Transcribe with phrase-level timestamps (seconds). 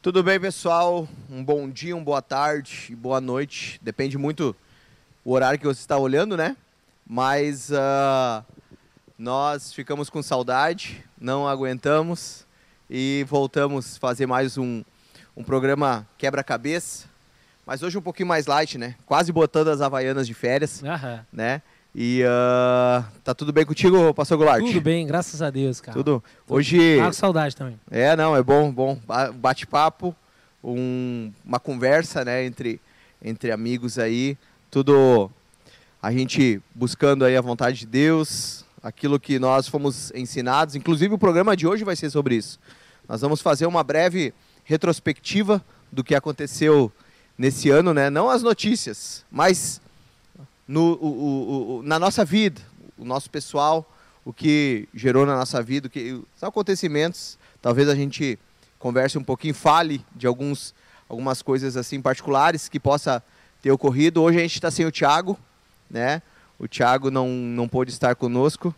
[0.00, 1.08] Tudo bem, pessoal?
[1.28, 3.80] Um bom dia, uma boa tarde e boa noite.
[3.82, 4.54] Depende muito
[5.24, 6.56] o horário que você está olhando, né?
[7.04, 8.44] Mas uh,
[9.18, 12.46] nós ficamos com saudade, não aguentamos
[12.88, 14.84] e voltamos a fazer mais um,
[15.36, 17.08] um programa quebra-cabeça.
[17.66, 18.94] Mas hoje um pouquinho mais light, né?
[19.04, 20.80] Quase botando as havaianas de férias,
[21.32, 21.60] né?
[22.00, 24.64] E uh, tá tudo bem contigo, Pastor Goulart?
[24.64, 25.98] Tudo bem, graças a Deus, cara.
[25.98, 26.22] Tudo.
[26.48, 26.96] Hoje.
[26.96, 27.76] Tá com saudade também.
[27.90, 28.96] É, não, é bom, bom.
[29.04, 30.14] Ba- Bate-papo,
[30.62, 32.80] um- uma conversa, né, entre,
[33.20, 34.38] entre amigos aí,
[34.70, 35.28] tudo
[36.00, 40.76] a gente buscando aí a vontade de Deus, aquilo que nós fomos ensinados.
[40.76, 42.60] Inclusive o programa de hoje vai ser sobre isso.
[43.08, 46.92] Nós vamos fazer uma breve retrospectiva do que aconteceu
[47.36, 48.08] nesse ano, né?
[48.08, 49.80] Não as notícias, mas
[50.68, 52.60] no, o- o- na nossa vida,
[52.98, 53.90] o nosso pessoal,
[54.24, 57.38] o que gerou na nossa vida, o que, os acontecimentos.
[57.62, 58.38] Talvez a gente
[58.78, 60.74] converse um pouquinho, fale de alguns,
[61.08, 63.22] algumas coisas assim particulares que possa
[63.62, 64.22] ter ocorrido.
[64.22, 65.38] Hoje a gente está sem o Thiago,
[65.90, 66.20] né?
[66.58, 68.74] O Thiago não, não pôde estar conosco,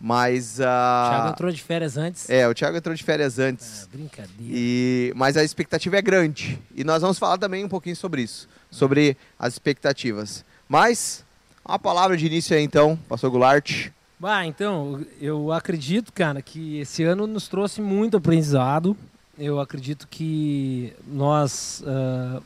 [0.00, 2.28] mas O Thiago a entrou de férias antes.
[2.30, 3.84] é, o Thiago entrou de férias antes.
[3.84, 4.32] Ah, brincadeira.
[4.40, 6.60] E, mas a expectativa é grande.
[6.74, 10.44] E nós vamos falar também um pouquinho sobre isso, sobre as expectativas.
[10.68, 11.24] Mas,
[11.64, 13.90] uma palavra de início aí então, Pastor Goulart.
[14.18, 18.96] Bah, então, eu acredito, cara, que esse ano nos trouxe muito aprendizado.
[19.38, 22.40] Eu acredito que nós ah,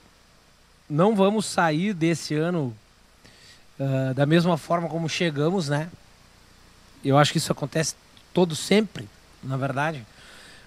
[0.89, 2.75] não vamos sair desse ano
[3.79, 5.91] ah, da mesma forma como chegamos, né?
[7.05, 7.95] Eu acho que isso acontece
[8.33, 9.09] todo sempre,
[9.43, 10.05] na verdade.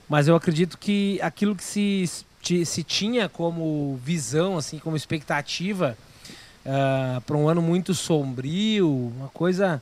[0.08, 2.08] Mas eu acredito que aquilo que se,
[2.66, 5.98] se tinha como visão, assim, como expectativa
[7.26, 9.82] para um ano muito sombrio, uma coisa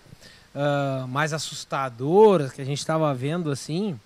[0.59, 3.99] ah, mais assustadora que a gente estava vendo assim.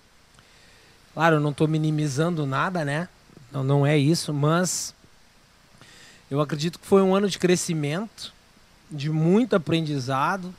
[1.14, 3.08] Claro, eu não estou minimizando nada, né?
[3.50, 4.94] Não, não é isso, mas
[6.30, 8.34] eu acredito que foi um ano de crescimento,
[8.90, 10.54] de muito aprendizado.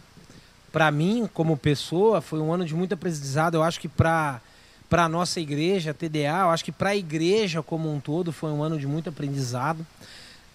[0.71, 3.53] Para mim, como pessoa, foi um ano de muito aprendizado.
[3.53, 4.41] Eu acho que para
[4.89, 8.51] para a nossa igreja, TDA, eu acho que para a igreja como um todo foi
[8.51, 9.83] um ano de muito aprendizado,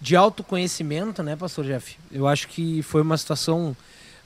[0.01, 1.97] de autoconhecimento, né, Pastor Jeff?
[2.11, 3.75] Eu acho que foi uma situação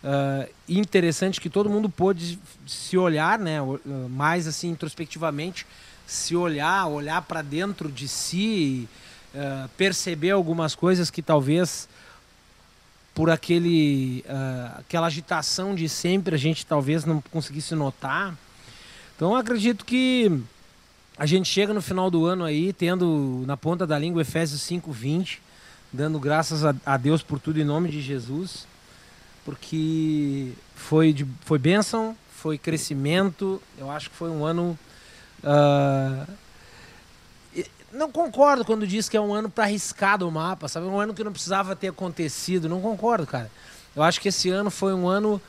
[0.03, 5.65] ah, interessante que todo mundo pôde se olhar, né, ah, mais assim introspectivamente,
[6.05, 8.87] se olhar, olhar para dentro de si,
[9.35, 11.87] ah, perceber algumas coisas que talvez
[13.15, 18.35] por aquele ah, aquela agitação de sempre a gente talvez não conseguisse notar.
[19.15, 20.31] Então acredito que
[21.17, 25.39] a gente chega no final do ano aí tendo na ponta da língua Efésios 5:20,
[25.93, 28.67] dando graças a, a Deus por tudo em nome de Jesus,
[29.45, 33.61] porque foi de, foi bênção, foi crescimento.
[33.77, 34.77] Eu acho que foi um ano
[37.55, 40.87] e- não concordo quando diz que é um ano para arriscar do mapa, sabe?
[40.87, 42.67] Um ano que não precisava ter acontecido.
[42.67, 43.49] Não concordo, cara.
[43.95, 45.39] Eu acho que esse ano foi um ano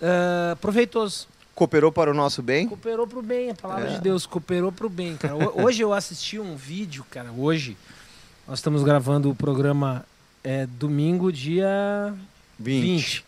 [0.00, 1.26] ah, proveitoso.
[1.54, 2.68] Cooperou para o nosso bem?
[2.68, 3.94] Cooperou pro bem, a palavra É.
[3.94, 5.34] de Deus, cooperou pro bem, cara.
[5.34, 7.76] Ho- Hoje eu assisti um vídeo, cara, hoje.
[8.48, 10.06] Nós estamos gravando o programa
[10.42, 12.14] é, domingo, dia
[12.58, 12.82] 20.
[12.82, 13.24] 20.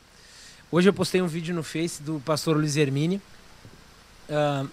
[0.73, 3.21] Hoje eu postei um vídeo no Face do pastor Luiz Hermine.
[4.31, 4.65] Ah,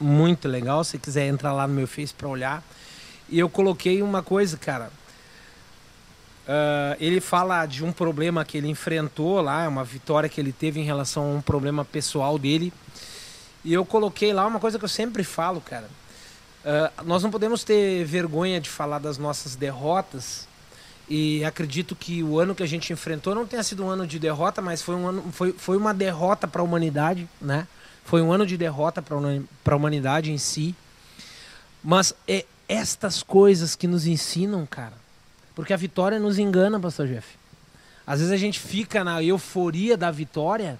[0.00, 2.64] muito legal, se quiser entrar lá no meu Face para olhar.
[3.28, 4.90] E eu coloquei uma coisa, cara.
[6.48, 10.80] Ah, ele fala de um problema que ele enfrentou lá, uma vitória que ele teve
[10.80, 12.72] em relação a um problema pessoal dele.
[13.64, 15.88] E eu coloquei lá uma coisa que eu sempre falo, cara.
[16.64, 20.46] Ah, nós não podemos ter vergonha de falar das nossas derrotas.
[21.08, 24.18] E acredito que o ano que a gente enfrentou não tenha sido um ano de
[24.18, 27.66] derrota, mas foi, um ano, foi, foi uma derrota para a humanidade, né?
[28.04, 30.74] Foi um ano de derrota para a humanidade em si.
[31.82, 34.94] Mas é estas coisas que nos ensinam, cara.
[35.54, 37.36] Porque a vitória nos engana, pastor Jeff.
[38.06, 40.78] Às vezes a gente fica na euforia da vitória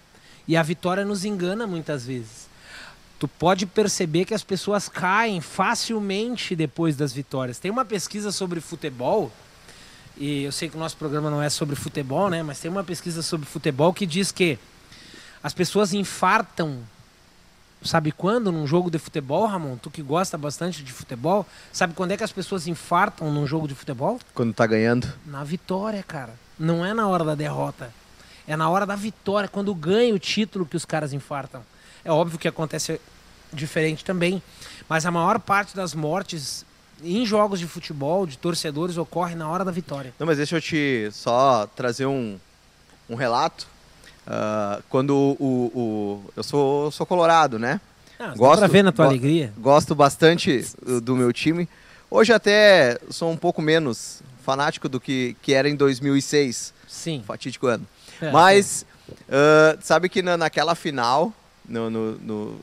[0.48, 2.48] e a vitória nos engana muitas vezes.
[3.22, 7.56] Tu pode perceber que as pessoas caem facilmente depois das vitórias.
[7.56, 9.30] Tem uma pesquisa sobre futebol,
[10.16, 12.42] e eu sei que o nosso programa não é sobre futebol, né?
[12.42, 14.58] Mas tem uma pesquisa sobre futebol que diz que
[15.40, 16.80] as pessoas infartam.
[17.84, 19.76] Sabe quando num jogo de futebol, Ramon?
[19.76, 23.68] Tu que gosta bastante de futebol, sabe quando é que as pessoas infartam num jogo
[23.68, 24.18] de futebol?
[24.34, 25.06] Quando tá ganhando.
[25.24, 26.34] Na vitória, cara.
[26.58, 27.94] Não é na hora da derrota.
[28.48, 31.62] É na hora da vitória, quando ganha o título que os caras infartam.
[32.04, 33.00] É óbvio que acontece
[33.52, 34.42] diferente também,
[34.88, 36.64] mas a maior parte das mortes
[37.04, 40.12] em jogos de futebol, de torcedores, ocorre na hora da vitória.
[40.18, 42.38] Não, mas deixa eu te só trazer um,
[43.10, 43.66] um relato.
[44.26, 47.80] Ah, quando o, o- Eu sou, sou colorado, né?
[48.20, 49.52] Ah, Gosto- pra ver na tua go- alegria.
[49.58, 51.68] Gosto bastante do, do meu time.
[52.08, 56.72] Hoje até sou um pouco menos fanático do que, que era em 2006.
[56.86, 57.24] Sim.
[57.26, 57.84] Fatídico ano.
[58.20, 61.32] É, Mas, uh, sabe que na, naquela final,
[61.68, 62.60] no, no, no,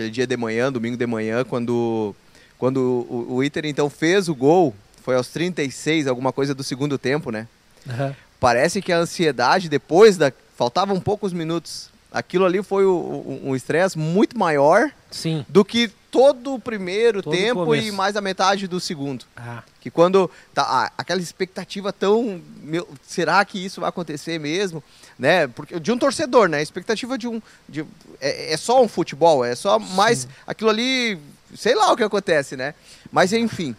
[0.00, 2.14] aquele dia de manhã, domingo de manhã, quando,
[2.58, 6.96] quando o, o Inter então fez o gol, foi aos 36, alguma coisa do segundo
[6.96, 7.46] tempo, né?
[7.86, 8.14] Uhum.
[8.38, 10.32] Parece que a ansiedade depois da.
[10.56, 11.88] Faltavam poucos minutos.
[12.12, 15.44] Aquilo ali foi um estresse muito maior Sim.
[15.48, 17.86] do que todo o primeiro Todo tempo começo.
[17.88, 19.24] e mais a metade do segundo.
[19.36, 24.82] Ah, Que quando tá ah, aquela expectativa tão, meu, será que isso vai acontecer mesmo,
[25.18, 25.46] né?
[25.46, 26.58] Porque de um torcedor, né?
[26.58, 27.84] A expectativa de um, de,
[28.20, 31.18] é, é só um futebol, é só mais aquilo ali,
[31.56, 32.74] sei lá o que acontece, né?
[33.12, 33.74] Mas enfim,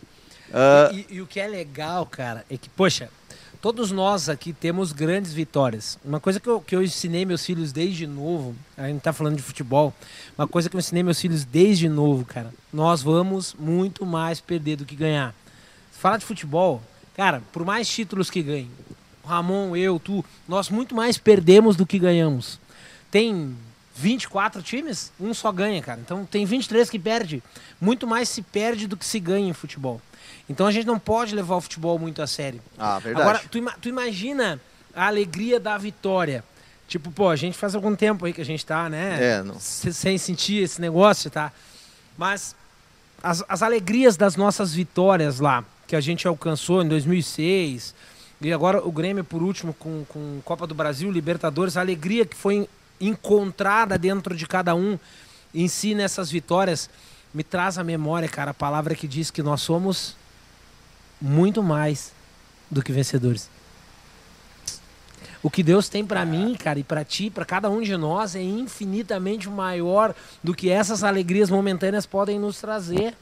[0.53, 3.09] ah, E, e o que é legal, cara, é que, poxa,
[3.61, 5.97] todos nós aqui temos grandes vitórias.
[6.03, 9.35] Uma coisa que eu, que eu ensinei meus filhos desde novo, a gente tá falando
[9.35, 9.93] de futebol,
[10.37, 14.77] uma coisa que eu ensinei meus filhos desde novo, cara, nós vamos muito mais perder
[14.77, 15.35] do que ganhar.
[15.91, 16.81] Fala de futebol,
[17.15, 18.71] cara, por mais títulos que ganhem,
[19.23, 22.59] Ramon, eu, tu, nós muito mais perdemos do que ganhamos.
[23.11, 23.55] Tem
[23.95, 26.01] 24 times, um só ganha, cara.
[26.03, 27.43] Então tem 23 que perde.
[27.79, 30.01] Muito mais se perde do que se ganha em futebol.
[30.51, 32.61] Então a gente não pode levar o futebol muito a sério.
[32.77, 33.27] ah, verdade.
[33.29, 34.59] Agora, tu, ima- tu imagina
[34.93, 36.43] a alegria da vitória.
[36.87, 39.17] Tipo, pô, a gente faz algum tempo aí que a gente tá, né?
[39.37, 39.57] É, não.
[39.59, 41.51] se- sem sentir esse negócio, tá?
[42.17, 42.55] Mas
[43.23, 47.95] as, as alegrias das nossas vitórias lá, que a gente alcançou em 2006,
[48.41, 52.35] e agora o Grêmio por último com, com Copa do Brasil, Libertadores, a alegria que
[52.35, 52.67] foi en-
[52.99, 54.97] encontrada dentro de cada um
[55.53, 56.89] em si nessas vitórias,
[57.33, 60.15] me traz à memória, cara, a palavra que diz que nós somos
[61.21, 62.11] muito mais
[62.69, 63.49] do que vencedores.
[65.43, 68.35] O que Deus tem pra mim, cara, e pra ti, pra cada um de nós,
[68.35, 70.13] é infinitamente maior
[70.43, 73.15] do que essas alegrias momentâneas podem nos trazer.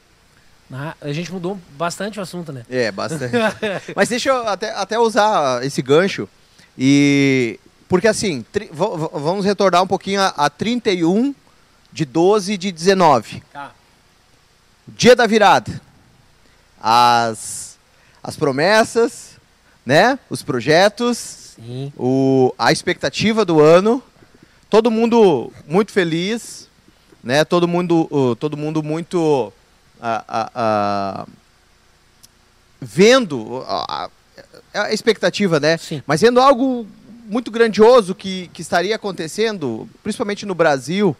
[0.68, 0.94] né?
[1.00, 2.64] A gente mudou bastante o assunto, né?
[2.68, 3.32] É, bastante.
[3.96, 6.28] Mas deixa eu até, até usar esse gancho.
[6.78, 7.58] E.
[7.88, 11.34] Porque assim, tri- va- va- vamos retornar um pouquinho a, a 31
[11.92, 13.42] de 12 de 19.
[13.52, 13.72] Tá.
[14.86, 15.80] Dia da virada.
[16.80, 17.69] As,
[18.22, 19.30] as promessas,
[19.84, 20.18] né?
[20.28, 21.92] Os projetos, Sim.
[21.96, 24.02] o, a expectativa do ano.
[24.68, 26.68] Todo mundo muito feliz,
[27.24, 27.44] né?
[27.44, 29.52] Todo mundo, uh, todo mundo muito
[30.00, 30.24] ah,
[30.54, 31.26] ah,
[32.80, 34.08] vendo a,
[34.74, 35.76] a- expectativa, né?
[35.76, 36.02] Sim.
[36.06, 36.86] Mas vendo algo
[37.26, 41.16] muito grandioso que, que estaria acontecendo, principalmente no Brasil,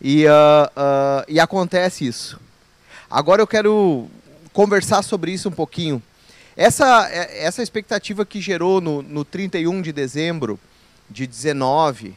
[0.00, 2.38] e, ah, ah, e acontece isso.
[3.10, 4.06] Agora eu quero
[4.52, 6.02] conversar sobre isso um pouquinho.
[6.56, 10.58] Essa, é- essa expectativa que gerou no, no 31 de dezembro
[11.10, 12.16] de 19,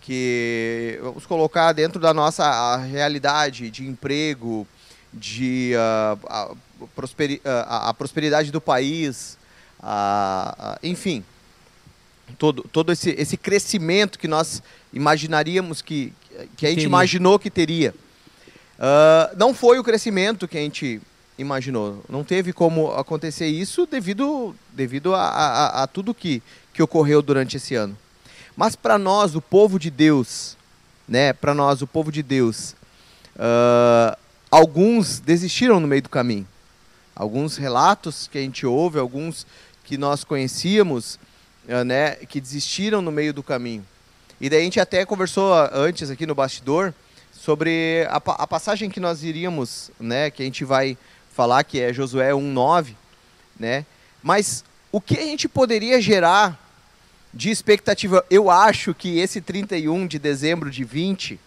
[0.00, 4.66] que vamos colocar dentro da nossa realidade de emprego,
[5.12, 6.50] de ah, a,
[6.96, 9.36] prosperi- ah, a- a prosperidade do país,
[9.80, 11.22] a- a- enfim,
[12.38, 16.12] todo, todo esse, esse crescimento que nós imaginaríamos que,
[16.56, 16.86] que a gente Teria.
[16.88, 17.94] imaginou que teria.
[18.78, 21.00] Ah, não foi o crescimento que a gente
[21.38, 22.02] imaginou.
[22.08, 26.42] Não teve como acontecer isso devido, devido a, a- a- tudo que,
[26.72, 27.96] que ocorreu durante esse ano.
[28.56, 30.56] Mas para nós, o povo de Deus,
[31.08, 31.32] né?
[31.32, 32.74] Para nós, o povo de Deus,
[33.36, 34.16] ah,
[34.50, 36.46] alguns desistiram no meio do caminho.
[37.16, 39.46] Alguns relatos que a gente ouve, alguns
[39.84, 41.18] que nós conhecíamos,
[41.68, 42.12] ah, né?
[42.14, 43.84] Que desistiram no meio do caminho.
[44.40, 46.94] E daí a gente até conversou ah, antes aqui no bastidor
[47.32, 50.30] sobre a, a passagem que nós iríamos, né?
[50.30, 50.96] Que a gente vai
[51.34, 52.94] falar que é Josué 1:9,
[53.58, 53.84] né?
[54.22, 56.58] Mas o que a gente poderia gerar
[57.32, 58.24] de expectativa?
[58.30, 61.38] Eu acho que esse 31 de dezembro de 20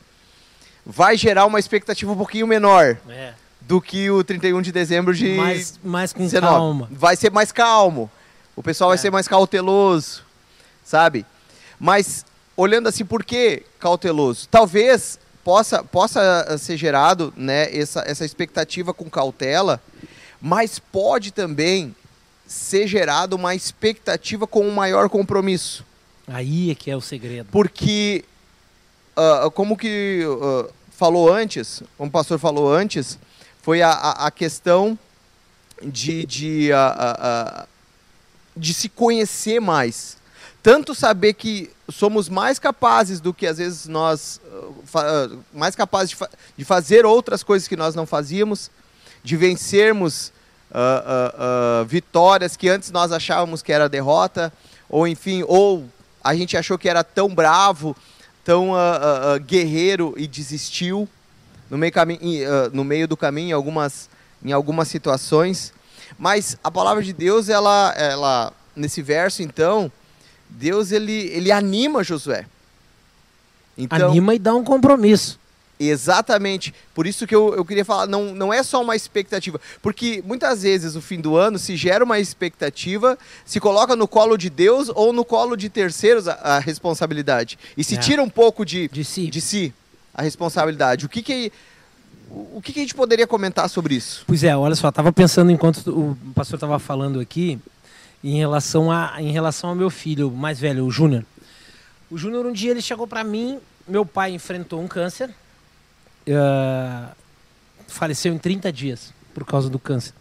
[0.85, 3.33] vai gerar uma expectativa um pouquinho menor É.
[3.61, 6.53] do que o 31 de dezembro de Mais, mais com 19.
[6.53, 6.87] calma.
[6.91, 8.09] Vai ser mais calmo.
[8.55, 9.01] O pessoal vai É.
[9.01, 10.23] ser mais cauteloso,
[10.83, 11.25] sabe?
[11.79, 12.25] Mas
[12.55, 14.47] olhando assim, por que cauteloso?
[14.49, 19.81] Talvez possa, possa eh, ser gerado né, essa, essa expectativa com cautela,
[20.41, 21.95] mas pode também
[22.45, 25.85] ser gerado uma expectativa com um maior compromisso.
[26.27, 27.47] Aí é que é o segredo.
[27.49, 28.25] Porque,
[29.15, 33.17] ah, como que ah, falou antes, como o pastor falou antes,
[33.61, 34.99] foi a, a, a questão
[35.81, 37.65] de, de, ah,
[38.53, 40.17] de se conhecer mais.
[40.67, 44.41] Tanto saber que somos mais capazes do que às vezes nós.
[44.83, 48.69] fa- ah, mais capazes de, fa- de fazer outras coisas que nós não fazíamos,
[49.23, 50.33] de vencermos
[50.69, 54.51] ah, ah, ah, vitórias que antes nós achávamos que era derrota,
[54.89, 55.85] ou enfim, ou
[56.21, 57.95] a gente achou que era tão bravo,
[58.43, 61.07] tão ah, guerreiro e desistiu
[61.69, 61.93] no meio,
[62.73, 64.09] no meio do caminho em algumas,
[64.43, 65.71] em algumas situações.
[66.19, 69.89] Mas a palavra de Deus, ela, ela nesse verso, então,
[70.49, 72.45] Deus ele, ele anima Josué.
[73.77, 75.39] Então, anima e dá um compromisso.
[75.79, 76.73] Exatamente.
[76.95, 79.61] Por isso que eu, eu queria falar, não, não é só uma expectativa.
[79.81, 84.37] Porque muitas vezes, no fim do ano, se gera uma expectativa, se coloca no colo
[84.37, 87.59] de Deus ou no colo de terceiros a, a responsabilidade.
[87.77, 87.99] E se é.
[87.99, 89.29] tira um pouco de, de, si.
[89.29, 89.73] de si
[90.17, 91.05] a responsabilidade.
[91.05, 91.51] O que que,
[92.29, 94.23] o que que a gente poderia comentar sobre isso?
[94.25, 97.59] Pois é, olha só, estava pensando enquanto o pastor estava falando aqui,
[98.23, 101.25] em relação, a, em relação ao meu filho mais velho, o Júnior.
[102.09, 107.15] O Júnior, um dia, ele chegou para mim, meu pai enfrentou um câncer, uh,
[107.87, 110.13] faleceu em 30 dias por causa do câncer.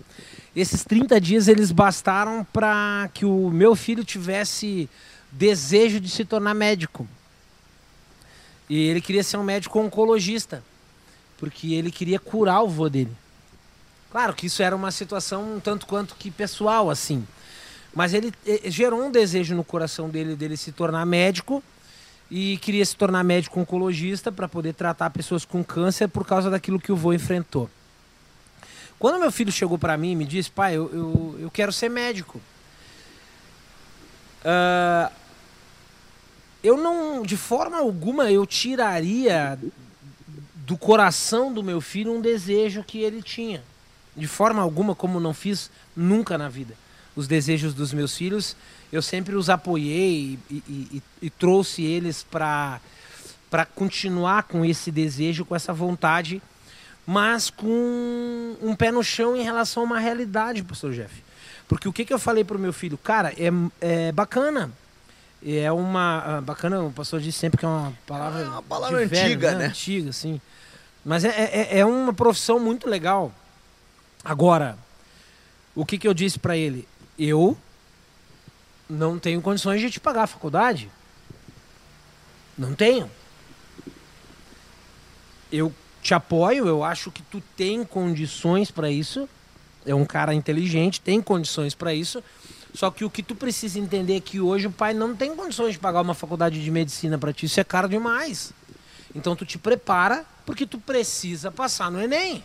[0.55, 4.89] Esses 30 dias eles bastaram para que o meu filho tivesse
[5.31, 7.07] desejo de se tornar médico.
[8.69, 10.63] E ele queria ser um médico oncologista,
[11.39, 13.13] porque ele queria curar o vô dele.
[14.11, 17.27] Claro que isso era uma situação um tanto quanto que pessoal, assim.
[17.97, 21.65] Mas ele, ele gerou um desejo no coração dele dele se tornar médico
[22.31, 26.79] e queria se tornar médico oncologista para poder tratar pessoas com câncer por causa daquilo
[26.79, 27.71] que o vô enfrentou.
[28.99, 31.89] Quando meu filho chegou para mim e me disse, pai, eu, eu, eu quero ser
[31.89, 32.39] médico.
[34.45, 35.11] Uh,
[36.63, 39.59] eu não, de forma alguma, eu tiraria
[40.55, 43.65] do coração do meu filho um desejo que ele tinha.
[44.15, 46.77] De forma alguma, como não fiz nunca na vida.
[47.17, 48.55] Os desejos dos meus filhos
[48.93, 52.81] eu sempre os apoiei e, e, e, e trouxe eles para
[53.75, 56.41] continuar com esse desejo, com essa vontade,
[57.07, 61.23] mas com um pé no chão em relação a uma realidade, pastor Jeff.
[61.69, 62.97] Porque o que, que eu falei para o meu filho?
[62.97, 64.71] Cara, é, é bacana.
[65.45, 66.39] É uma.
[66.39, 68.41] Ah, bacana, o pastor disse sempre que é uma palavra.
[68.43, 69.65] É uma palavra antiga, velho, né?
[69.65, 69.67] né?
[69.67, 70.41] Antiga, sim.
[71.05, 73.33] Mas é, é, é uma profissão muito legal.
[74.25, 74.79] Agora,
[75.75, 76.89] o que, que eu disse para ele?
[77.19, 77.57] Eu
[78.89, 80.91] não tenho condições de te pagar a faculdade.
[82.57, 83.11] Não tenho.
[85.51, 89.29] Eu te apoio, eu acho que tu tem condições para isso.
[89.85, 92.23] É um cara inteligente, tem condições para isso.
[92.75, 95.73] Só que o que tu precisa entender é que hoje o pai não tem condições
[95.73, 98.53] de pagar uma faculdade de medicina para ti, isso é caro demais.
[99.15, 102.45] Então tu te prepara porque tu precisa passar no ENEM.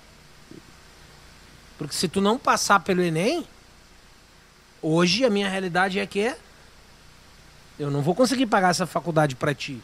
[1.77, 3.45] Porque se tu não passar pelo ENEM,
[4.81, 6.35] Hoje a minha realidade é que
[7.77, 9.81] eu não vou conseguir pagar essa faculdade para ti.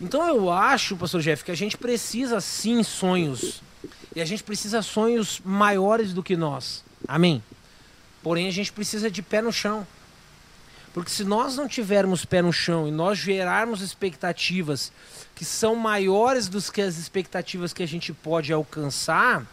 [0.00, 3.62] Então eu acho, pastor Jeff, que a gente precisa sim sonhos.
[4.14, 6.82] E a gente precisa sonhos maiores do que nós.
[7.06, 7.42] Amém?
[8.22, 9.86] Porém, a gente precisa de pé no chão.
[10.92, 14.90] Porque se nós não tivermos pé no chão e nós gerarmos expectativas
[15.34, 19.46] que são maiores do que as expectativas que a gente pode alcançar,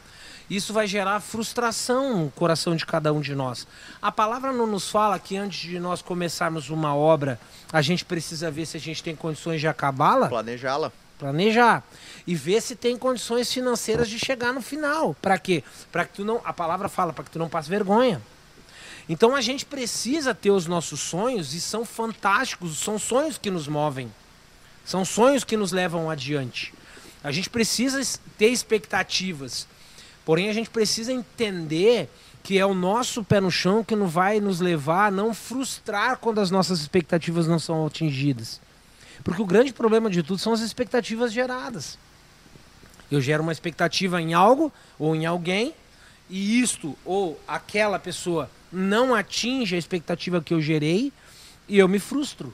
[0.49, 3.67] isso vai gerar frustração no coração de cada um de nós.
[4.01, 7.39] A palavra não nos fala que antes de nós começarmos uma obra,
[7.71, 10.29] a gente precisa ver se a gente tem condições de acabá-la?
[10.29, 10.91] Planejá-la.
[11.19, 11.83] Planejar.
[12.25, 15.15] E ver se tem condições financeiras de chegar no final.
[15.21, 15.63] Para quê?
[15.91, 16.39] Para que tu não.
[16.45, 18.21] A palavra fala, para que tu não passe vergonha.
[19.09, 23.67] Então a gente precisa ter os nossos sonhos e são fantásticos, são sonhos que nos
[23.67, 24.11] movem.
[24.85, 26.73] São sonhos que nos levam adiante.
[27.23, 28.01] A gente precisa
[28.37, 29.67] ter expectativas.
[30.27, 32.09] Porém, a gente precisa entender
[32.43, 36.17] que é o nosso pé no chão que não vai nos levar a não frustrar
[36.17, 38.59] quando as nossas expectativas não são atingidas.
[39.23, 41.97] Porque o grande problema de tudo são as expectativas geradas.
[43.09, 44.69] Eu gero uma expectativa em algo
[44.99, 45.73] ou em alguém,
[46.29, 51.13] e isto ou aquela pessoa não atinge a expectativa que eu gerei,
[51.69, 52.53] e eu me frustro.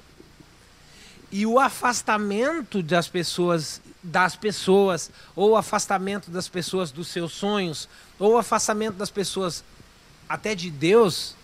[1.32, 7.88] E o afastamento das pessoas das pessoas, ou afastamento das pessoas dos seus sonhos,
[8.20, 9.64] ou afastamento das pessoas
[10.28, 11.36] até de Deus,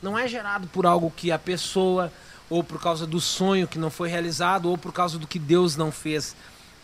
[0.00, 2.12] não é gerado por algo que a pessoa,
[2.48, 5.76] ou por causa do sonho que não foi realizado, ou por causa do que Deus
[5.76, 6.36] não fez,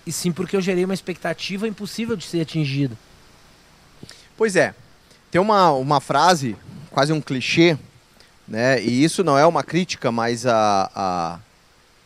[0.04, 2.96] e sim porque eu gerei uma expectativa impossível de ser atingida.
[4.36, 4.74] Pois é,
[5.30, 6.56] tem uma, uma frase,
[6.90, 7.78] quase um clichê,
[8.46, 8.82] né?
[8.82, 11.38] e isso não é uma crítica, mas a, a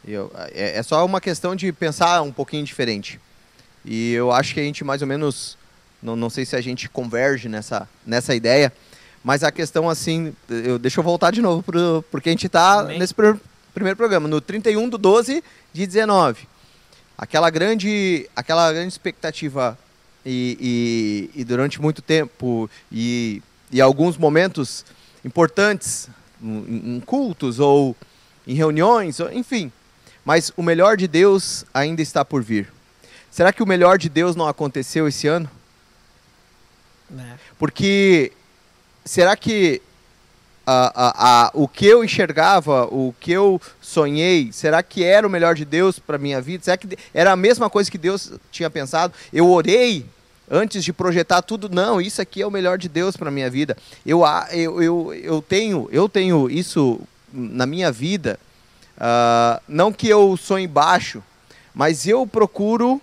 [0.07, 3.21] eu, é, é só uma questão de pensar um pouquinho diferente.
[3.85, 5.57] E eu acho que a gente mais ou menos,
[6.03, 8.73] não, não sei se a gente converge nessa, nessa ideia,
[9.23, 12.85] mas a questão assim, eu, deixa eu voltar de novo, pro, porque a gente está
[12.85, 13.37] nesse pr
[13.73, 16.49] primeiro programa, no 31 do 12 de 19.
[17.17, 19.79] Aquela grande, aquela grande expectativa
[20.27, 23.41] e, e, e durante muito tempo e,
[23.71, 24.85] e alguns momentos
[25.25, 26.09] importantes
[26.43, 27.97] em, em cultos ou
[28.47, 29.71] em reuniões, enfim,
[30.31, 32.69] mas o melhor de Deus ainda está por vir.
[33.33, 35.51] Será que o melhor de Deus não aconteceu esse ano?
[37.19, 37.33] É.
[37.59, 38.31] Porque
[39.05, 39.83] será que
[40.65, 45.31] a, a, a, o que eu enxergava, o que eu sonhei, será que era o
[45.31, 46.63] melhor de Deus para minha vida?
[46.63, 49.13] Será que era a mesma coisa que Deus tinha pensado?
[49.33, 50.07] Eu orei
[50.49, 53.77] antes de projetar tudo, não, isso aqui é o melhor de Deus para minha vida.
[54.07, 54.23] Eu,
[54.53, 57.01] eu, eu, eu, tenho, eu tenho isso
[57.33, 58.39] na minha vida,
[59.01, 61.23] uh, não que eu sonhe baixo,
[61.75, 63.01] mas eu procuro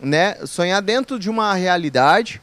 [0.00, 2.40] né, sonhar dentro de uma realidade,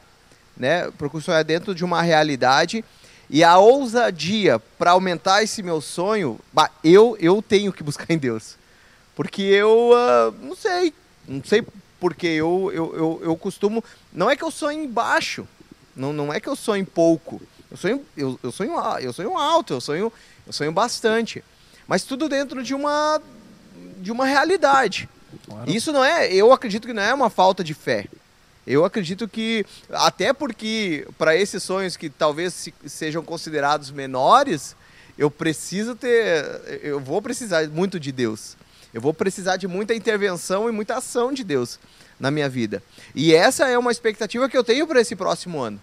[0.56, 2.84] né, procuro sonhar dentro de uma realidade
[3.28, 8.18] e a ousadia para aumentar esse meu sonho, bah, eu, eu tenho que buscar em
[8.18, 8.56] Deus.
[9.14, 10.92] Porque eu uh, não sei,
[11.26, 11.64] não sei
[12.00, 13.84] porque eu, eu, eu, eu, costumo.
[14.12, 15.46] Não é que eu sonho baixo,
[15.94, 17.40] não, não é que eu sonho pouco.
[17.70, 20.12] Eu sonho, eu, eu sonho, eu sonho alto, eu sonho,
[20.46, 21.44] eu sonho bastante.
[21.92, 23.20] Mas tudo dentro de uma,
[23.98, 25.06] de uma realidade.
[25.44, 25.70] Claro.
[25.70, 28.06] Isso não é, eu acredito que não é uma falta de fé.
[28.66, 34.74] Eu acredito que, até porque para esses sonhos que talvez sejam considerados menores,
[35.18, 38.56] eu preciso ter, eu vou precisar muito de Deus.
[38.94, 41.78] Eu vou precisar de muita intervenção e muita ação de Deus
[42.18, 42.82] na minha vida.
[43.14, 45.78] E essa é uma expectativa que eu tenho para esse próximo ano.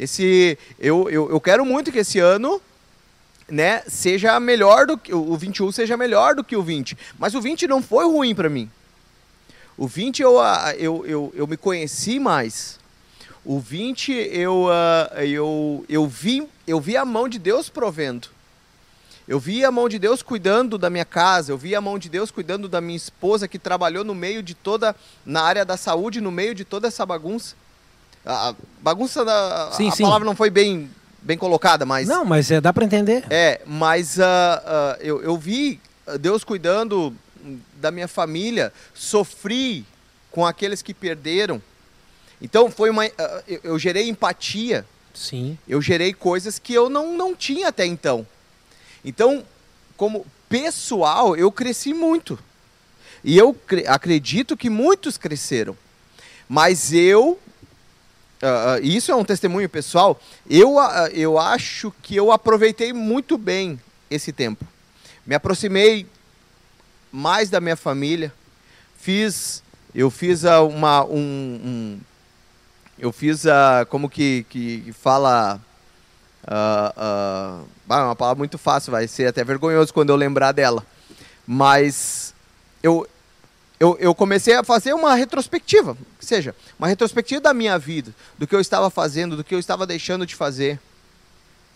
[0.00, 2.60] Esse, eu, eu, eu quero muito que esse ano
[3.48, 6.96] né, seja melhor do que o 21 seja melhor do que o 20.
[7.18, 8.70] Mas o 20 não foi ruim para mim.
[9.76, 10.36] O 20 eu,
[10.78, 12.78] eu, eu, eu me conheci mais.
[13.44, 14.68] O 20 eu,
[15.16, 18.28] eu, eu, vi, eu vi a mão de Deus provendo.
[19.26, 22.08] Eu vi a mão de Deus cuidando da minha casa, eu vi a mão de
[22.08, 26.20] Deus cuidando da minha esposa que trabalhou no meio de toda, na área da saúde,
[26.20, 27.54] no meio de toda essa bagunça.
[28.26, 29.70] A bagunça da.
[29.72, 30.02] Sim, a sim.
[30.02, 30.90] palavra não foi bem,
[31.22, 32.08] bem colocada, mas.
[32.08, 33.24] Não, mas é, dá para entender.
[33.30, 35.80] É, mas uh, uh, eu, eu vi
[36.20, 37.14] Deus cuidando
[37.80, 39.84] da minha família, sofri
[40.30, 41.60] com aqueles que perderam.
[42.40, 44.84] Então foi uma ah, eu, eu gerei empatia.
[45.14, 45.58] Sim.
[45.68, 48.26] Eu gerei coisas que eu não, não tinha até então.
[49.04, 49.44] Então,
[49.96, 52.38] como pessoal, eu cresci muito.
[53.22, 53.56] E eu
[53.86, 55.76] acredito que muitos cresceram.
[56.48, 57.38] Mas eu,
[58.42, 63.80] uh, isso é um testemunho pessoal, eu, uh, eu acho que eu aproveitei muito bem
[64.10, 64.64] esse tempo.
[65.24, 66.06] Me aproximei
[67.10, 68.32] mais da minha família.
[68.98, 69.62] Fiz,
[69.94, 72.00] eu fiz uma, um, um
[72.98, 75.60] eu fiz a, como que, que fala,
[76.44, 80.84] uh, uma palavra muito fácil, vai ser até vergonhoso quando eu lembrar dela.
[81.46, 82.34] Mas
[82.82, 83.06] eu,
[83.78, 85.96] eu, eu comecei a fazer uma retrospectiva,
[86.34, 89.86] seja, uma retrospectiva da minha vida, do que eu estava fazendo, do que eu estava
[89.86, 90.80] deixando de fazer,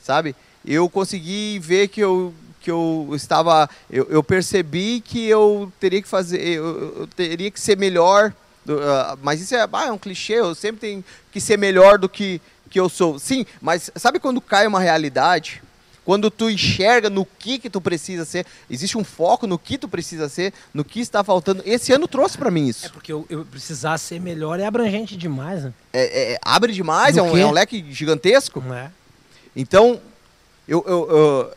[0.03, 0.35] sabe?
[0.65, 6.09] Eu consegui ver que eu que eu estava, eu, eu percebi que eu teria que
[6.09, 8.35] fazer, eu, eu teria que ser melhor,
[8.67, 12.09] uh, mas isso é, ah, é um clichê, eu sempre tenho que ser melhor do
[12.09, 13.21] que, que eu sou.
[13.21, 15.63] Sim, mas sabe quando cai uma realidade?
[16.07, 19.89] Quando tu enxerga no que que tu precisa ser, existe um foco no que tu
[19.89, 21.65] precisa ser, no que está faltando.
[21.67, 22.87] Esse ano trouxe para mim isso.
[22.87, 25.75] É porque eu, eu, precisar ser melhor é abrangente demais, né?
[25.93, 28.63] É, é abre demais, é um, é um, leque gigantesco.
[28.73, 28.89] É.
[29.57, 30.01] Então,
[30.69, 31.53] eu, eu, eu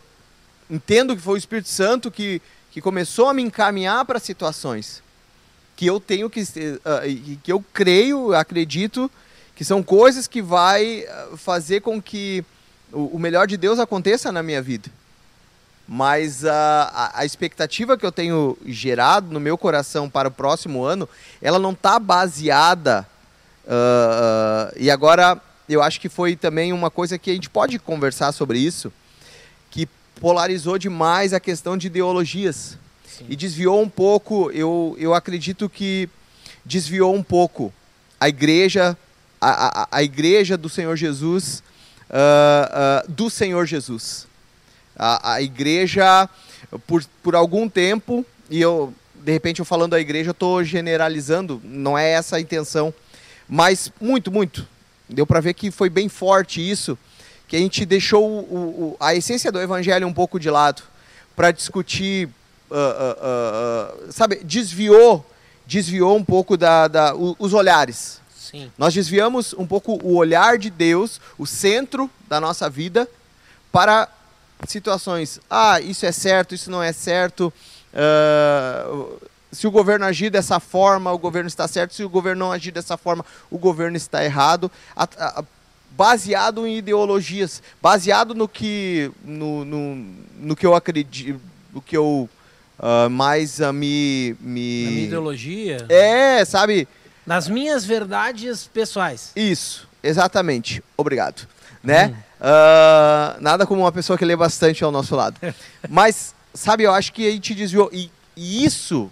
[0.67, 5.03] entendo que foi o Espírito Santo que, que começou a me encaminhar para situações
[5.75, 9.11] que eu tenho que uh, que eu creio, acredito
[9.55, 12.43] que são coisas que vai ah, fazer com que
[12.91, 14.89] o, o melhor de Deus aconteça na minha vida.
[15.87, 20.83] Mas uh, a, a expectativa que eu tenho gerado no meu coração para o próximo
[20.83, 21.09] ano,
[21.41, 23.07] ela não está baseada.
[23.65, 28.31] Uh, e agora eu acho que foi também uma coisa que a gente pode conversar
[28.31, 28.91] sobre isso
[30.19, 32.77] polarizou demais a questão de ideologias.
[33.07, 33.25] Sim.
[33.29, 36.09] E desviou um pouco, eu, eu acredito que
[36.65, 37.73] desviou um pouco
[38.19, 38.97] a igreja,
[39.39, 41.63] a, a, a igreja do Senhor Jesus,
[42.09, 44.27] uh, uh, do Senhor Jesus.
[44.95, 46.27] A, a igreja,
[46.85, 51.61] por, por algum tempo, e eu, de repente, eu falando da igreja, eu estou generalizando,
[51.63, 52.93] não é essa a intenção,
[53.47, 54.67] mas muito, muito.
[55.07, 56.97] Deu para ver que foi bem forte isso
[57.49, 60.83] que a gente deixou o, o, a essência do evangelho um pouco de lado
[61.35, 62.29] para discutir,
[62.69, 65.25] uh, sabe, desviou,
[65.65, 68.21] desviou um pouco da, da os olhares.
[68.49, 68.71] Sim.
[68.77, 73.07] Nós desviamos um pouco o olhar de Deus, o centro da nossa vida,
[73.71, 74.07] para
[74.67, 75.39] situações.
[75.49, 77.53] Ah, isso é certo, isso não é certo.
[79.51, 81.93] se o governo agir dessa forma, o governo está certo.
[81.93, 84.71] Se o governo não agir dessa forma, o governo está errado.
[84.95, 85.43] A, a,
[85.91, 89.95] baseado em ideologias, baseado no que, no, no,
[90.39, 91.39] no que eu acredito,
[91.73, 92.29] no que eu
[92.79, 94.83] uh, mais uh, me, me...
[94.85, 95.85] Na minha ideologia?
[95.89, 96.87] É, sabe?
[97.29, 99.31] Nas minhas verdades pessoais.
[99.35, 100.83] Isso, exatamente.
[100.97, 101.47] Obrigado.
[101.83, 102.07] Né?
[102.07, 102.15] Hum.
[102.41, 105.39] Ah, nada como uma pessoa que lê bastante ao nosso lado.
[105.87, 107.87] Mas, sabe, eu acho que a gente desviou.
[107.93, 109.11] E, e isso,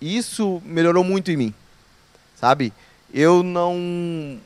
[0.00, 1.54] isso melhorou muito em mim.
[2.34, 2.72] Sabe?
[3.14, 4.40] Eu não.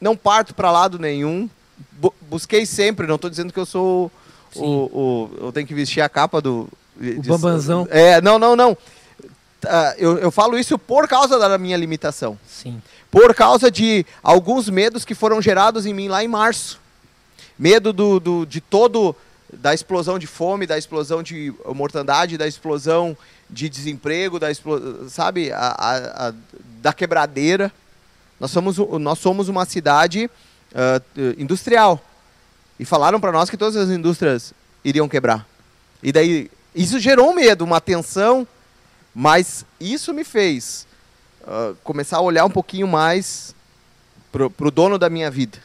[0.00, 1.50] Não parto para lado nenhum.
[1.92, 4.10] Bu- busquei sempre, não estou dizendo que eu sou
[4.56, 5.30] o, o.
[5.38, 6.66] Eu tenho que vestir a capa do.
[6.98, 7.86] O bambanzão.
[7.90, 8.74] É, não, não, não.
[9.66, 12.80] Ah, eu, eu falo isso por causa da minha limitação Sim.
[13.10, 16.80] por causa de alguns medos que foram gerados em mim lá em março.
[17.58, 19.14] Medo do, do- de todo,
[19.52, 23.14] da explosão de fome, da explosão de mortandade, da explosão
[23.50, 26.34] de desemprego, da explo- sabe, a, a- a-
[26.80, 27.70] da quebradeira.
[28.38, 30.30] Nós somos, nós somos uma cidade
[30.74, 31.02] eh,
[31.36, 32.02] industrial.
[32.78, 35.46] E falaram para nós que todas as indústrias iriam quebrar.
[36.02, 38.46] E daí, isso gerou um medo, uma tensão,
[39.14, 40.86] mas isso me fez
[41.46, 43.54] ah, começar a olhar um pouquinho mais
[44.30, 45.58] pro, pro dono da minha vida,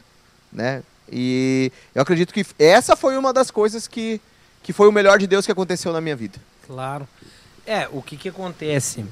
[0.52, 0.82] né?
[1.10, 4.20] E eu acredito que essa foi uma das coisas que,
[4.62, 6.38] que foi o melhor de Deus que aconteceu na minha vida.
[6.66, 7.06] Claro.
[7.64, 9.04] É, o que que acontece?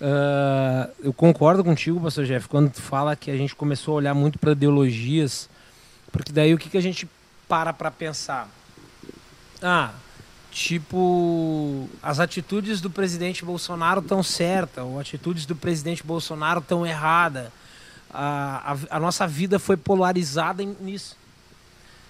[0.00, 4.14] Ah, eu concordo contigo, pastor Jeff, quando tu fala que a gente começou a olhar
[4.14, 5.48] muito para ideologias,
[6.12, 7.08] porque daí o que que a gente
[7.48, 8.48] para para pensar?
[9.62, 9.92] Ah,
[10.54, 17.48] tipo, as atitudes do presidente Bolsonaro estão certas, ou atitudes do presidente Bolsonaro estão erradas.
[18.12, 21.16] A, a, a nossa vida foi polarizada nisso.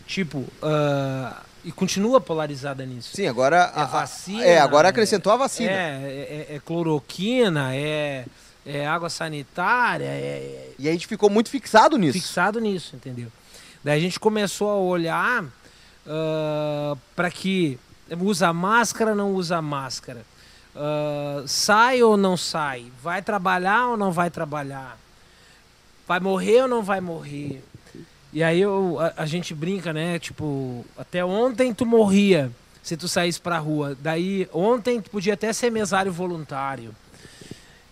[0.06, 3.16] Tipo, ah, e continua polarizada nisso.
[3.16, 5.70] Sim, agora É a- vacina, É, agora é- acrescentou a vacina.
[5.70, 8.26] É, é, é cloroquina, é,
[8.66, 12.12] é água sanitária, é, E a gente ficou muito fixado é nisso.
[12.12, 13.28] fixado nisso, entendeu?
[13.82, 15.44] Daí a gente começou a olhar
[17.16, 17.78] para que
[18.20, 20.24] usa máscara, não usa máscara,
[20.74, 24.98] Ah, sai ou não sai, vai trabalhar ou não vai trabalhar,
[26.06, 27.62] vai morrer ou não vai morrer.
[28.32, 30.18] E aí eu, a, a gente brinca, né?
[30.18, 32.50] Tipo, até ontem tu morria
[32.82, 33.96] se tu saísse pra rua.
[34.00, 36.94] Daí ontem tu podia até ser mesário voluntário.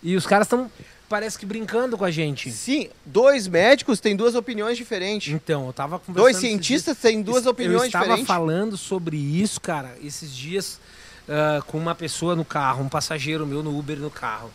[0.02, 0.68] E os caras estão,
[1.12, 2.50] parece que brincando com a gente.
[2.50, 5.30] Sim, dois médicos têm duas opiniões diferentes.
[5.30, 6.24] Então, eu tava conversando...
[6.24, 8.26] Dois cientistas têm duas opiniões Eu estava diferentes.
[8.26, 10.80] falando sobre isso, cara, esses dias
[11.28, 14.50] ah, com uma pessoa no carro, um passageiro meu no Uber no carro.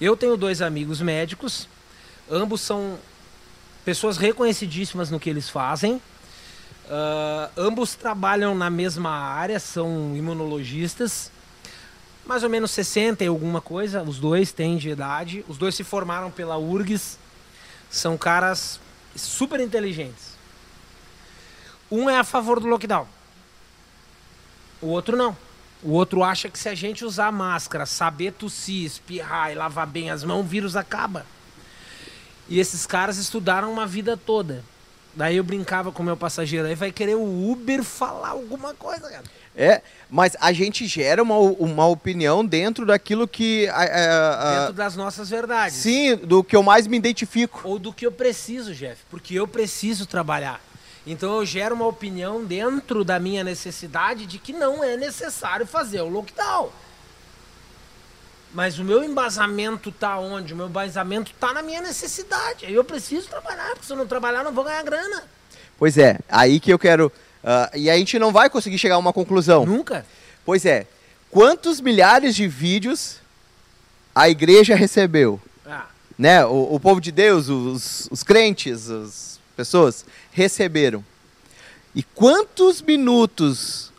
[0.00, 1.68] Eu tenho dois amigos médicos,
[2.28, 2.98] ambos são
[3.84, 6.02] pessoas reconhecidíssimas no que eles fazem.
[6.90, 11.30] Ah, ambos trabalham na mesma área, são imunologistas.
[12.26, 15.44] Mais ou menos 60 e alguma coisa, os dois têm de idade.
[15.48, 17.18] Os dois se formaram pela URGS.
[17.90, 18.80] São caras
[19.14, 20.34] super inteligentes.
[21.90, 23.06] Um é a favor do lockdown.
[24.80, 25.36] O outro não.
[25.82, 30.10] O outro acha que se a gente usar máscara, saber tossir, espirrar e lavar bem
[30.10, 31.26] as mãos, o vírus acaba.
[32.48, 34.64] E esses caras estudaram uma vida toda.
[35.16, 39.08] Daí eu brincava com o meu passageiro aí, vai querer o Uber falar alguma coisa,
[39.08, 39.22] cara.
[39.56, 43.68] É, mas a gente gera uma, uma opinião dentro daquilo que.
[43.68, 45.76] a- a- a- Dentro das nossas verdades.
[45.76, 47.60] sim, do que eu mais me identifico.
[47.62, 49.00] Ou do que eu preciso, Jeff.
[49.08, 50.60] Porque eu preciso trabalhar.
[51.06, 56.00] Então eu gero uma opinião dentro da minha necessidade de que não é necessário fazer
[56.00, 56.70] o lockdown.
[58.54, 60.54] Mas o meu embasamento tá onde?
[60.54, 62.64] O meu embasamento tá na minha necessidade.
[62.64, 65.24] Aí eu preciso trabalhar, porque se eu não trabalhar, não vou ganhar grana.
[65.76, 67.10] Pois é, aí que eu quero.
[67.42, 69.66] ah, e a gente não vai conseguir chegar a uma conclusão.
[69.66, 70.06] Nunca.
[70.44, 70.86] Pois é,
[71.32, 73.16] quantos milhares de vídeos
[74.14, 75.40] a igreja recebeu?
[75.66, 75.86] Ah,
[76.16, 76.46] Né?
[76.46, 81.04] O, o povo de Deus, os, os crentes, as pessoas receberam.
[81.92, 83.92] E quantos minutos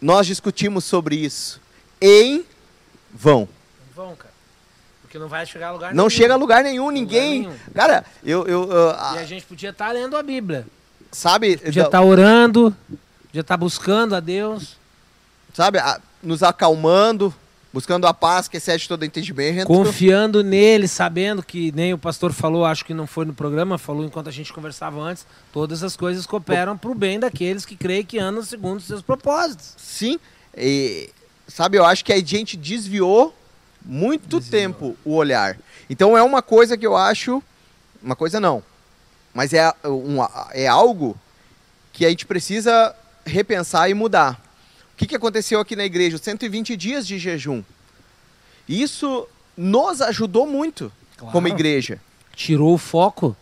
[0.00, 1.60] nós discutimos sobre isso
[2.00, 2.44] em
[3.12, 3.48] vão?
[3.94, 4.32] Vão, cara.
[5.02, 6.10] Porque não vai chegar a lugar Não nenhum.
[6.10, 7.40] chega a lugar nenhum, ninguém.
[7.42, 7.56] nenhum.
[7.74, 8.46] Cara, eu.
[8.46, 10.66] eu ah, E a gente podia estar lendo a Bíblia.
[11.12, 12.74] sabe, Podia estar orando,
[13.26, 14.76] podia estar buscando a Deus.
[15.52, 17.32] sabe, ah, nos acalmando,
[17.72, 19.66] buscando a paz que excede todo entendimento.
[19.66, 24.04] Confiando nele, sabendo que nem o pastor falou, acho que não foi no programa, falou
[24.04, 28.04] enquanto a gente conversava antes, todas as coisas cooperam para o bem daqueles que creem
[28.04, 29.74] que andam segundo os seus propósitos.
[29.76, 30.18] Sim,
[30.56, 31.10] e,
[31.46, 33.34] sabe, eu acho que a gente desviou
[33.84, 35.58] muito tempo o olhar.
[35.88, 37.42] Então é uma coisa que eu acho,
[38.02, 38.62] uma coisa não,
[39.32, 40.18] mas é, um,
[40.52, 41.18] é algo
[41.92, 42.94] que a gente precisa
[43.24, 44.40] repensar e mudar.
[44.92, 46.16] O que, que aconteceu aqui na igreja?
[46.16, 47.62] Os 120 dias de jejum.
[48.68, 50.90] Isso nos ajudou muito
[51.32, 52.00] como igreja.
[52.34, 53.36] Tirou o foco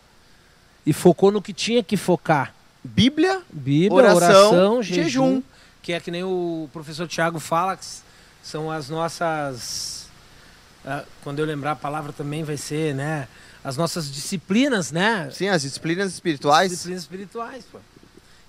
[0.85, 2.53] e focou no que tinha que focar.
[2.83, 5.43] Bíblia, Bíblia, Oração, oração, jejum, jejum.
[5.81, 7.85] que é que nem o professor Tiago fala, que
[8.43, 10.02] são as nossas.
[10.85, 13.27] Ah, quando eu lembrar a palavra também vai ser, né?
[13.63, 15.29] As nossas disciplinas, né?
[15.31, 16.71] sim, as disciplinas espirituais.
[16.71, 17.79] Disciplinas espirituais, pô.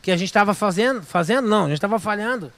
[0.03, 2.53] que a gente estava fazendo, fazendo, não, a gente estava falhando.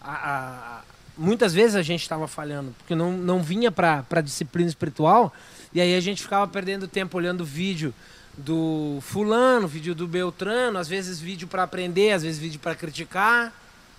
[0.00, 0.80] A, a,
[1.16, 5.32] muitas vezes a gente estava falhando, porque não, não vinha para a disciplina espiritual,
[5.72, 7.94] e aí a gente ficava perdendo tempo olhando vídeo
[8.36, 13.52] do fulano, vídeo do Beltrano, às vezes vídeo para aprender, às vezes vídeo para criticar,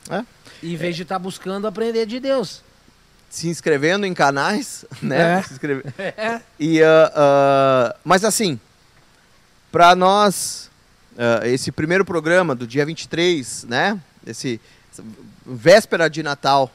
[0.10, 0.24] É.
[0.62, 2.62] em vez de estar buscando aprender de Deus.
[3.36, 5.40] Se inscrevendo em canais, né?
[5.40, 5.44] É.
[5.44, 6.40] Se inscreve- É.
[6.58, 8.58] E, ah, ah, mas assim,
[9.72, 10.72] para nós,
[11.18, 14.00] ah, esse primeiro programa do dia 23, né?
[14.26, 14.62] Esse
[15.46, 16.72] véspera de Natal,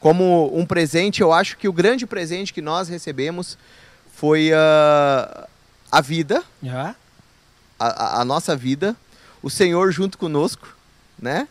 [0.00, 3.56] como um presente, eu acho que o grande presente que nós recebemos
[4.12, 6.42] foi a vida,
[7.78, 8.96] a, a- a nossa vida,
[9.40, 10.76] o Senhor junto conosco,
[11.16, 11.46] né?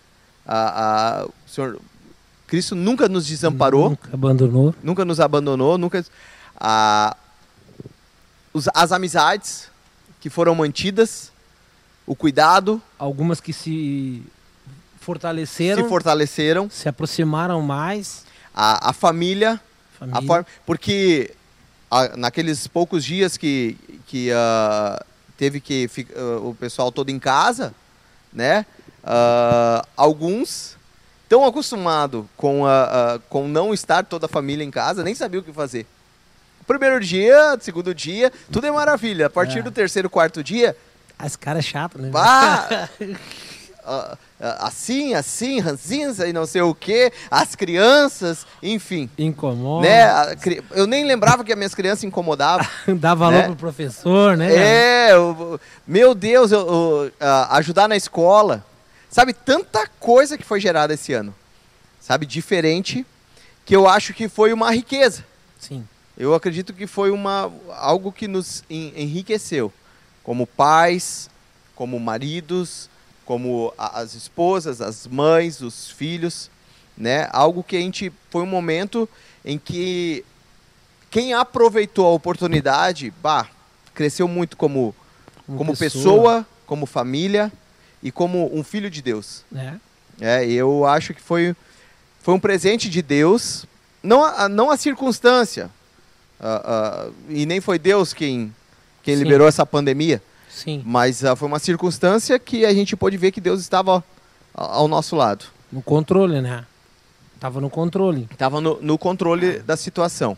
[0.46, 1.80] A, a- o Senhor,
[2.52, 4.76] Cristo nunca nos desamparou Nunca abandonou.
[4.84, 6.04] nunca nos abandonou, nunca
[6.60, 7.16] a,
[8.54, 9.70] os- as amizades
[10.20, 11.32] que foram mantidas,
[12.06, 14.22] o cuidado Algumas que se
[15.00, 18.26] fortaleceram, se fortaleceram, se aproximaram mais.
[18.54, 19.58] a, a família,
[19.98, 20.20] Família.
[20.20, 21.34] a forma, porque
[21.90, 25.02] a- naqueles poucos dias que, que ah,
[25.38, 27.74] teve que ah, o pessoal todo em casa,
[28.34, 28.66] né?
[29.06, 30.76] ah, alguns
[31.32, 35.40] tão acostumado com a, a- com não estar toda a família em casa, nem sabia
[35.40, 35.86] o que fazer.
[36.68, 39.28] Primeiro dia, segundo dia, tudo é maravilha.
[39.28, 39.62] A partir É.
[39.62, 40.76] do terceiro, quarto dia,
[41.18, 42.10] Ah, esse cara é chato, né?
[42.10, 42.90] Bah!
[43.84, 49.10] Ah, ah, assim, assim, ranzinza e não sei o que, as crianças, enfim.
[49.18, 49.88] Incomoda.
[49.88, 50.08] Né?
[50.76, 52.64] Eu nem lembrava que as minhas crianças incomodavam.
[53.00, 53.44] Dá valor Né?
[53.48, 54.54] pro professor, né?
[54.54, 58.64] É, eu- meu Deus, eu- eu, ah, ajudar na escola.
[59.12, 61.36] Sabe, tanta coisa que foi gerada esse ano.
[62.00, 63.06] Sabe, diferente,
[63.66, 65.26] que eu acho que foi uma riqueza.
[65.60, 65.86] Sim.
[66.18, 69.72] Eu acredito que foi uma, algo que nos en- enriqueceu,
[70.24, 71.30] como pais,
[71.76, 72.90] como maridos,
[73.26, 76.50] como as esposas, as mães, os filhos,
[76.98, 77.28] né?
[77.32, 79.08] Algo que a gente foi um momento
[79.44, 80.24] em que
[81.10, 83.48] quem aproveitou a oportunidade, bah,
[83.94, 84.96] cresceu muito como
[85.46, 86.46] como, pessoa.
[86.66, 87.52] como família
[88.02, 89.44] e como um filho de Deus.
[89.52, 89.80] né?
[90.20, 91.56] É, eu acho que foi,
[92.22, 93.66] foi um presente de Deus,
[94.04, 95.70] não a, não a circunstância,
[97.30, 98.54] e nem foi Deus quem,
[99.04, 99.24] quem Sim.
[99.24, 100.84] liberou essa pandemia, Sim.
[100.86, 104.04] mas ah, foi uma circunstância que a gente pôde ver que Deus estava
[104.54, 106.66] ao, nosso lado, No controle, né?
[107.40, 108.28] Tava no controle.
[108.32, 110.38] estava no, no controle da situação.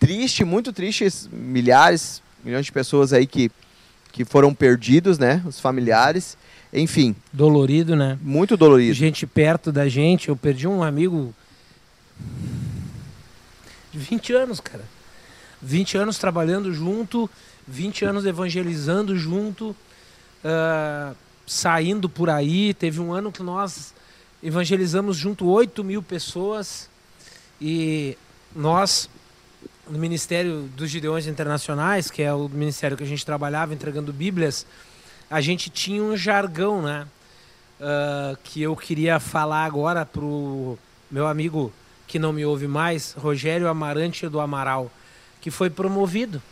[0.00, 3.52] Triste, muito triste, milhares, milhões de pessoas aí que,
[4.10, 6.36] que foram perdidos, né, os familiares,
[6.72, 8.18] enfim, Dolorido, né?
[8.22, 8.94] muito dolorido.
[8.94, 10.28] Gente perto da gente.
[10.28, 11.34] Eu perdi um amigo
[13.92, 14.84] de 20 anos, cara.
[15.60, 17.28] 20 anos trabalhando junto,
[17.66, 19.74] 20 anos evangelizando junto,
[20.44, 21.12] ah,
[21.46, 22.72] saindo por aí.
[22.72, 23.92] Teve um ano que nós
[24.42, 26.88] evangelizamos junto 8 mil pessoas
[27.60, 28.16] e
[28.54, 29.10] nós,
[29.88, 34.66] no Ministério dos Gideões Internacionais, que é o ministério que a gente trabalhava entregando Bíblias,
[35.30, 37.06] a gente tinha um jargão, né?
[37.80, 40.76] ah, que eu queria falar agora pro
[41.10, 41.72] meu amigo
[42.06, 44.90] que não me ouve mais, Rogério Amarante do Amaral,
[45.40, 46.42] que foi promovido.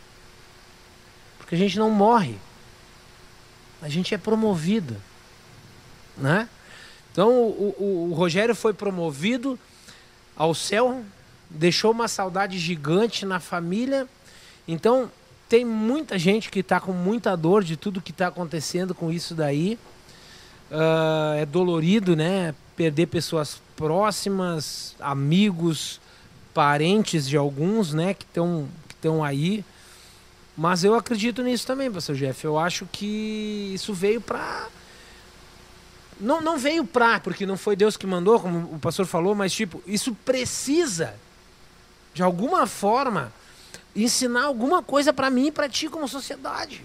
[1.37, 2.37] Porque a gente não morre.
[3.81, 4.95] A gente é promovido.
[6.17, 6.47] Né?
[7.11, 9.59] Então o, o- o Rogério foi promovido
[10.35, 11.03] ao céu,
[11.49, 14.07] deixou uma saudade gigante na família.
[14.67, 15.11] Então
[15.49, 19.33] tem muita gente que está com muita dor de tudo que está acontecendo com isso
[19.33, 19.79] daí.
[20.71, 22.53] Ah, é dolorido, né?
[22.75, 25.99] Perder pessoas próximas, amigos,
[26.53, 28.13] parentes de alguns, né?
[28.13, 28.69] Que estão
[29.01, 29.65] que aí.
[30.55, 32.45] Mas eu acredito nisso também, pastor Jeff.
[32.45, 34.67] Eu acho que isso veio para
[36.19, 39.53] não, não veio pra, porque não foi Deus que mandou, como o pastor falou, mas
[39.53, 41.15] tipo, isso precisa
[42.13, 43.31] de alguma forma
[43.95, 46.83] ensinar alguma coisa para mim e para ti como sociedade.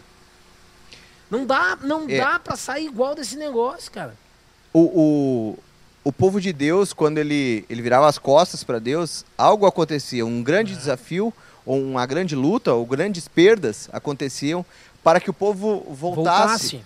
[1.30, 2.18] Não dá, não É.
[2.18, 4.14] dá para sair igual desse negócio, cara.
[4.72, 5.58] o, o,
[6.04, 10.42] o povo de Deus, quando ele, ele virava as costas para Deus, algo acontecia, um
[10.42, 11.32] grande desafio,
[11.64, 14.64] ou uma grande luta, ou grandes perdas aconteciam
[15.02, 16.82] para que o povo voltasse.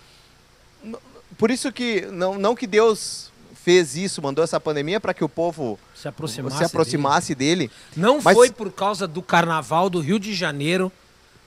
[1.37, 3.28] Por isso que, não, não que Deus
[3.63, 6.57] fez isso, mandou essa pandemia para que o povo se aproximasse.
[6.57, 7.67] se aproximasse dele.
[7.67, 7.71] dele.
[7.95, 10.91] Não Mas- foi por causa do carnaval do Rio de Janeiro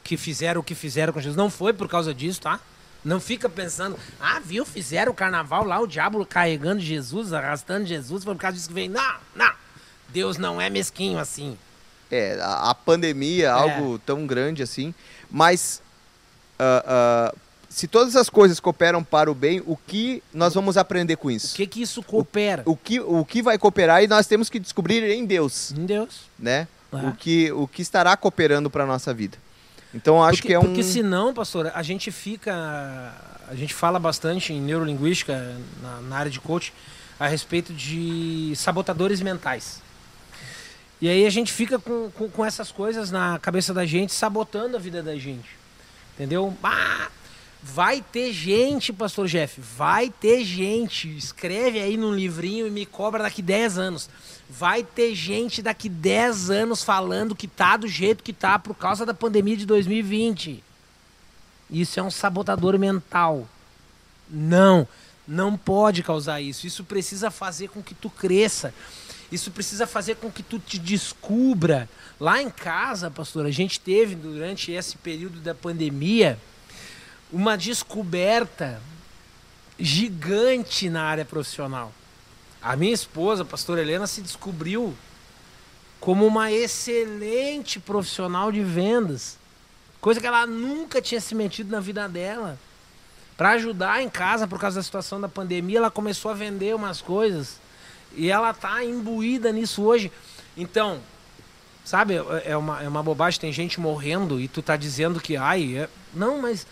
[0.05, 1.37] que fizeram o que fizeram com Jesus.
[1.37, 2.61] Não foi por causa disso, tá?
[3.05, 8.23] Não fica pensando, ah, viu, fizeram o carnaval lá, o diabo carregando Jesus, arrastando Jesus,
[8.23, 8.91] foi por causa disso que veio.
[8.91, 9.53] Não, não.
[10.09, 11.59] Deus não é mesquinho assim.
[12.11, 13.51] É, a, pandemia, É.
[13.51, 14.95] algo tão grande assim.
[15.31, 15.83] Mas
[16.59, 17.35] ah, ah,
[17.73, 21.31] se todas as coisas cooperam para o bem, o que nós vamos aprender com O
[21.31, 21.57] isso?
[21.57, 22.63] que que isso coopera?
[22.67, 26.21] O que, o que vai cooperar e nós temos que descobrir em Deus, Em Deus.
[26.39, 26.69] né?
[26.93, 26.97] É.
[27.09, 29.39] O, que, o que estará cooperando para a nossa vida.
[29.95, 30.63] Então, acho porque, que é um...
[30.65, 32.53] Porque senão, pastor, a gente fica.
[33.49, 36.73] A gente fala bastante em neurolinguística, na, na área de coach,
[37.19, 39.81] a respeito de sabotadores mentais.
[41.01, 44.77] E aí a gente fica com, com, com essas coisas na cabeça da gente, sabotando
[44.77, 45.49] a vida da gente.
[46.15, 46.55] Entendeu?
[46.63, 47.09] Ah,
[47.63, 51.09] vai ter gente, pastor Jeff, vai ter gente.
[51.17, 54.11] Escreve aí num livrinho e me cobra daqui 10 anos.
[54.51, 59.07] Vai ter gente daqui 10 anos falando que tá do jeito que tá por causa
[59.07, 60.63] da pandemia de 2020.
[61.71, 63.49] Isso é um sabotador mental.
[64.29, 64.87] Não,
[65.27, 66.67] não pode causar isso.
[66.67, 68.75] Isso precisa fazer com que tu cresça.
[69.31, 71.89] Isso precisa fazer com que tu te descubra.
[72.21, 76.39] Lá em casa, pastor, a gente teve durante esse período da pandemia
[77.33, 78.81] uma descoberta
[79.79, 81.93] gigante na área profissional.
[82.61, 84.95] A minha esposa, a pastora Helena, se descobriu
[85.99, 89.39] como uma excelente profissional de vendas.
[90.01, 92.59] Coisa que ela nunca tinha se metido na vida dela.
[93.37, 97.01] Para ajudar em casa, por causa da situação da pandemia, ela começou a vender umas
[97.01, 97.61] coisas.
[98.15, 100.13] E ela tá imbuída nisso hoje.
[100.57, 101.01] Então,
[101.85, 102.15] sabe,
[102.45, 105.89] é uma, é uma bobagem, tem gente morrendo e tu tá dizendo que, ai, é...
[106.13, 106.67] não, mas,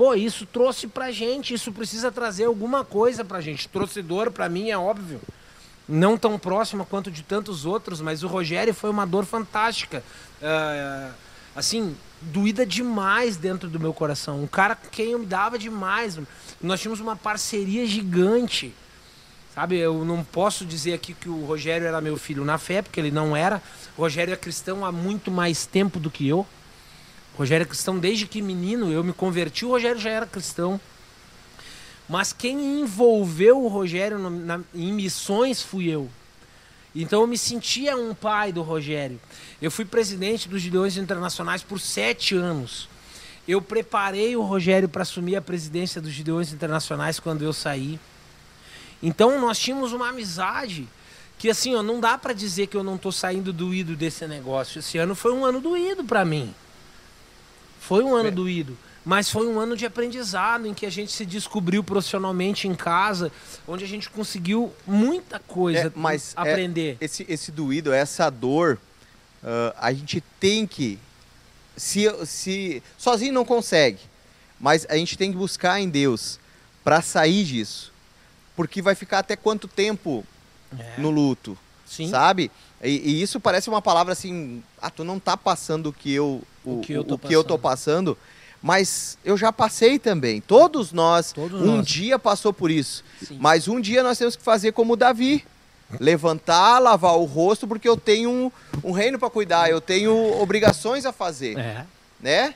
[0.00, 3.68] pô, isso trouxe pra gente, isso precisa trazer alguma coisa pra gente.
[3.68, 5.20] Trouxe dor pra mim, é óbvio.
[5.86, 10.02] Não tão próxima quanto de tantos outros, mas o Rogério foi uma dor fantástica.
[10.40, 11.10] É,
[11.54, 14.42] assim, doída demais dentro do meu coração.
[14.42, 16.18] Um cara com quem eu me dava demais.
[16.62, 18.72] Nós tínhamos uma parceria gigante.
[19.54, 23.00] Sabe, eu não posso dizer aqui que o Rogério era meu filho na fé, porque
[23.00, 23.62] ele não era.
[23.98, 26.46] O Rogério é cristão há muito mais tempo do que eu.
[27.40, 30.78] Rogério é cristão desde que menino, eu me converti, o Rogério já era cristão.
[32.06, 36.10] Mas quem envolveu o Rogério no, na, em missões fui eu.
[36.94, 39.18] Então eu me sentia um pai do Rogério.
[39.62, 42.90] Eu fui presidente dos Gideões Internacionais por sete anos.
[43.48, 47.98] Eu preparei o Rogério para assumir a presidência dos Gideões Internacionais quando eu saí.
[49.02, 50.86] Então nós tínhamos uma amizade
[51.38, 54.80] que assim, ó, não dá para dizer que eu não tô saindo doído desse negócio.
[54.80, 56.54] Esse ano foi um ano doído para mim.
[57.90, 58.30] Foi um ano é.
[58.30, 62.74] doído, mas foi um ano de aprendizado em que a gente se descobriu profissionalmente em
[62.76, 63.32] casa,
[63.66, 66.96] onde a gente conseguiu muita coisa é, mas aprender.
[67.00, 68.78] É, esse, esse doído, essa dor,
[69.42, 71.00] uh, a gente tem que
[71.76, 73.98] se, se sozinho não consegue,
[74.60, 76.38] mas a gente tem que buscar em Deus
[76.84, 77.90] para sair disso
[78.54, 80.24] porque vai ficar até quanto tempo
[80.78, 81.00] é.
[81.00, 82.08] no luto, Sim.
[82.08, 82.52] sabe?
[82.82, 86.42] E, e, isso parece uma palavra assim, ah, tu não tá passando o que eu,
[86.64, 88.16] o, o que, eu o que eu tô passando,
[88.62, 90.40] mas eu já passei também.
[90.40, 91.86] Todos nós, Todos um nós.
[91.86, 93.36] dia passou por isso, Sim.
[93.40, 95.44] mas um dia nós temos que fazer como Davi.
[95.98, 98.52] Levantar, lavar o rosto, porque eu tenho um,
[98.84, 101.84] um reino para cuidar, eu tenho obrigações a fazer, É.
[102.20, 102.54] né?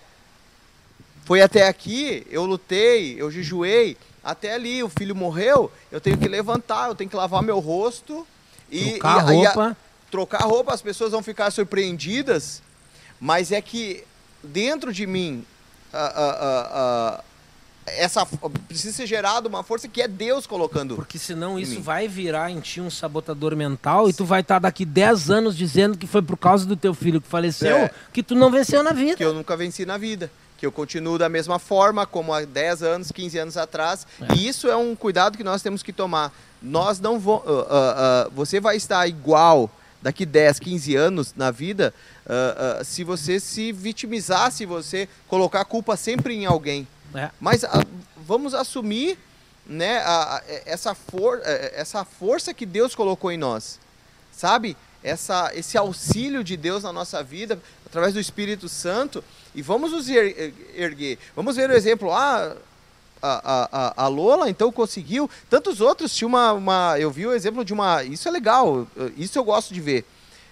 [1.25, 6.29] Foi até aqui, eu lutei, eu jejuei, até ali, o filho morreu, eu tenho que
[6.29, 8.25] levantar, eu tenho que lavar meu rosto
[8.71, 9.77] e trocar e, roupa.
[10.14, 12.62] Trocar roupa, as pessoas vão ficar surpreendidas,
[13.18, 14.05] mas é que
[14.44, 15.44] dentro de mim
[15.92, 17.24] a, a,
[17.85, 18.24] essa
[18.68, 20.94] precisa ser gerada uma força que é Deus colocando.
[20.94, 24.85] Porque senão isso vai virar em ti um sabotador mental e tu vai estar daqui
[24.85, 27.90] 10 anos dizendo que foi por causa do teu filho que faleceu É.
[28.12, 29.16] que tu não venceu na vida.
[29.16, 30.31] que eu nunca venci na vida.
[30.57, 34.07] Que eu continuo da mesma forma, como há 10 anos, 15 anos atrás.
[34.20, 34.35] É.
[34.37, 36.33] E isso é um cuidado que nós temos que tomar.
[36.62, 37.42] Nós não vamos.
[38.33, 39.68] você vai estar igual
[40.05, 41.93] daqui 10, 15 anos na vida
[42.27, 46.87] ah, ah, se você se vitimizar, se você colocar a culpa sempre em alguém.
[47.14, 47.31] É.
[47.40, 47.83] Mas ah,
[48.17, 49.19] vamos assumir
[49.67, 53.81] né, a- a- essa, for, eh, essa força que Deus colocou em nós.
[54.31, 54.76] Sabe?
[55.03, 59.24] Essa, esse auxílio de Deus na nossa vida, através do Espírito Santo,
[59.55, 61.18] e vamos nos er- er- erguer.
[61.35, 62.12] Vamos ver o exemplo.
[62.12, 62.57] Ah,
[63.27, 65.29] a, a, a- Lola então conseguiu.
[65.49, 66.97] Tantos outros tinha uma, uma.
[66.99, 68.03] Eu vi o exemplo de uma.
[68.05, 70.05] Isso é legal, isso eu gosto de ver.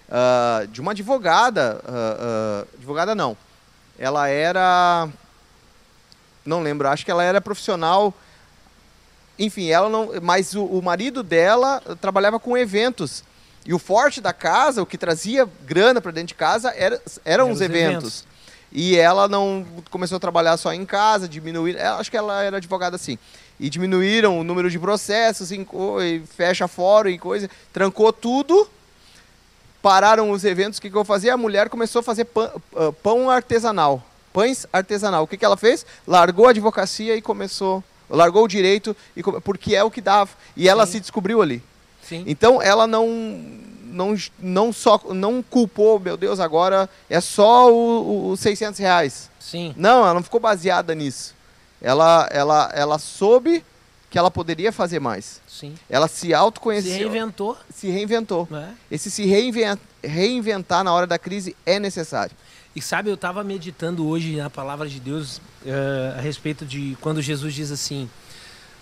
[0.09, 1.81] Ah, de uma advogada.
[1.87, 2.17] ah,
[2.63, 3.37] ah, advogada não.
[3.97, 5.07] Ela era.
[6.45, 8.13] Não lembro, acho que ela era profissional.
[9.39, 10.11] Enfim, ela não.
[10.21, 13.23] Mas o, o marido dela trabalhava com eventos.
[13.65, 17.45] E o forte da casa, o que trazia grana para dentro de casa, era, eram
[17.45, 17.97] Eram os os eventos.
[17.97, 18.32] eventos.
[18.75, 21.79] E ela não começou a trabalhar só em casa, diminuir.
[21.79, 23.19] Acho que ela era advogada assim.
[23.59, 25.63] E diminuíram o número de processos, em,
[26.35, 27.47] fecha fórum e coisa.
[27.71, 28.67] Trancou tudo.
[29.79, 30.79] Pararam os eventos.
[30.79, 31.35] O que, que eu fazia?
[31.35, 34.01] A mulher começou a fazer pã- ah, pão artesanal.
[34.31, 35.23] pães artesanal.
[35.23, 35.85] O que, que ela fez?
[36.07, 37.83] Largou a advocacia e começou.
[38.09, 40.31] Largou o direito, e, porque é o que dava.
[40.57, 40.93] E ela Sim.
[40.93, 41.61] se descobriu ali.
[42.01, 42.23] Sim.
[42.25, 43.07] Então ela não,
[43.93, 49.29] não, não só não culpou, meu Deus, agora é só os 600 reais.
[49.39, 49.73] Sim.
[49.77, 51.35] Não, ela não ficou baseada nisso.
[51.81, 53.63] Ela, ela, ela soube
[54.09, 55.41] que ela poderia fazer mais.
[55.47, 55.75] Sim.
[55.89, 56.91] Ela se autoconheceu.
[56.91, 57.57] Se reinventou.
[57.73, 58.47] Se reinventou.
[58.51, 58.69] É.
[58.91, 62.35] Esse se reinventar, reinventar na hora da crise é necessário.
[62.75, 67.21] E sabe, eu estava meditando hoje na palavra de Deus uh, a respeito de quando
[67.21, 68.09] Jesus diz assim: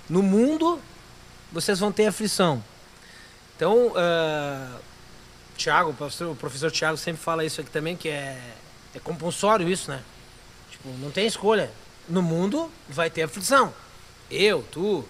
[0.10, 0.80] No mundo
[1.52, 2.64] vocês vão ter aflição.
[3.56, 4.80] Então, uh,
[5.62, 8.36] Tiago, o professor, Tiago sempre fala isso aqui também, que é,
[8.96, 10.02] é compulsório isso, né?
[10.72, 11.72] Tipo, não tem escolha.
[12.10, 13.72] No mundo vai ter aflição.
[14.30, 15.06] Eu, tu,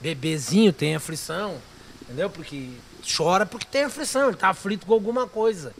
[0.00, 1.56] bebezinho tem aflição,
[2.02, 2.28] entendeu?
[2.28, 2.70] Porque
[3.16, 5.72] chora porque tem aflição, ele está aflito com alguma coisa.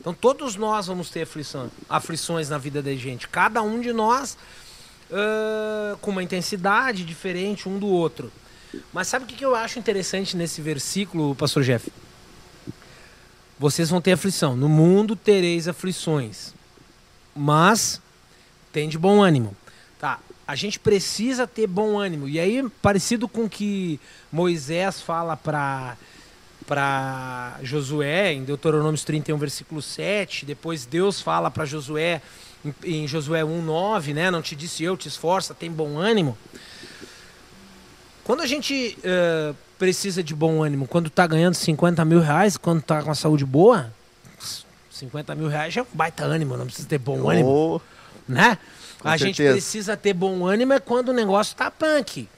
[0.00, 3.28] Então todos nós vamos ter aflição, aflições na vida da gente.
[3.28, 4.36] Cada um de nós
[5.10, 8.32] uh, com uma intensidade diferente um do outro.
[8.92, 11.90] Mas sabe o que eu acho interessante nesse versículo, pastor Jeff?
[13.58, 14.56] Vocês vão ter aflição.
[14.56, 16.54] No mundo tereis aflições.
[17.34, 18.00] Mas
[18.72, 19.56] tem de bom ânimo.
[19.98, 20.18] Tá.
[20.46, 22.28] A gente precisa ter bom ânimo.
[22.28, 24.00] E aí, parecido com o que
[24.32, 25.96] Moisés fala para
[26.66, 30.44] para Josué, em Deuteronômio 31, versículo 7.
[30.44, 32.20] Depois Deus fala para Josué,
[32.62, 34.30] em, em Josué 1, 9, né?
[34.30, 36.36] Não te disse eu, te esforça, tem bom ânimo.
[38.28, 42.80] Quando a gente uh, precisa de bom ânimo, quando está ganhando 50 mil reais, quando
[42.80, 43.90] está com a saúde boa,
[44.90, 47.80] 50 mil reais já é um baita ânimo, não precisa ter bom oh, ânimo.
[48.28, 48.58] Né?
[49.02, 49.24] a certeza.
[49.24, 52.28] gente precisa ter bom ânimo é quando o negócio está punk.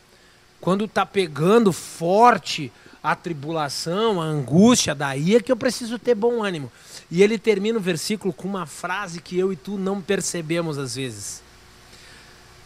[0.60, 2.70] Quando está pegando forte,
[3.02, 6.70] a tribulação, a angústia, daí é que eu preciso ter bom ânimo.
[7.10, 10.94] E ele termina o versículo com uma frase que eu e tu não percebemos às
[10.94, 11.42] vezes.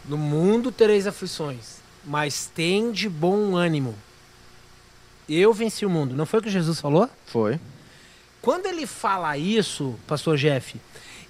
[0.07, 3.95] No mundo tereis aflições, mas tem de bom ânimo.
[5.27, 6.15] Eu venci o mundo.
[6.15, 7.09] Não foi o que Jesus falou?
[7.25, 7.59] Foi.
[8.41, 10.79] Quando ele fala isso, pastor Jeff,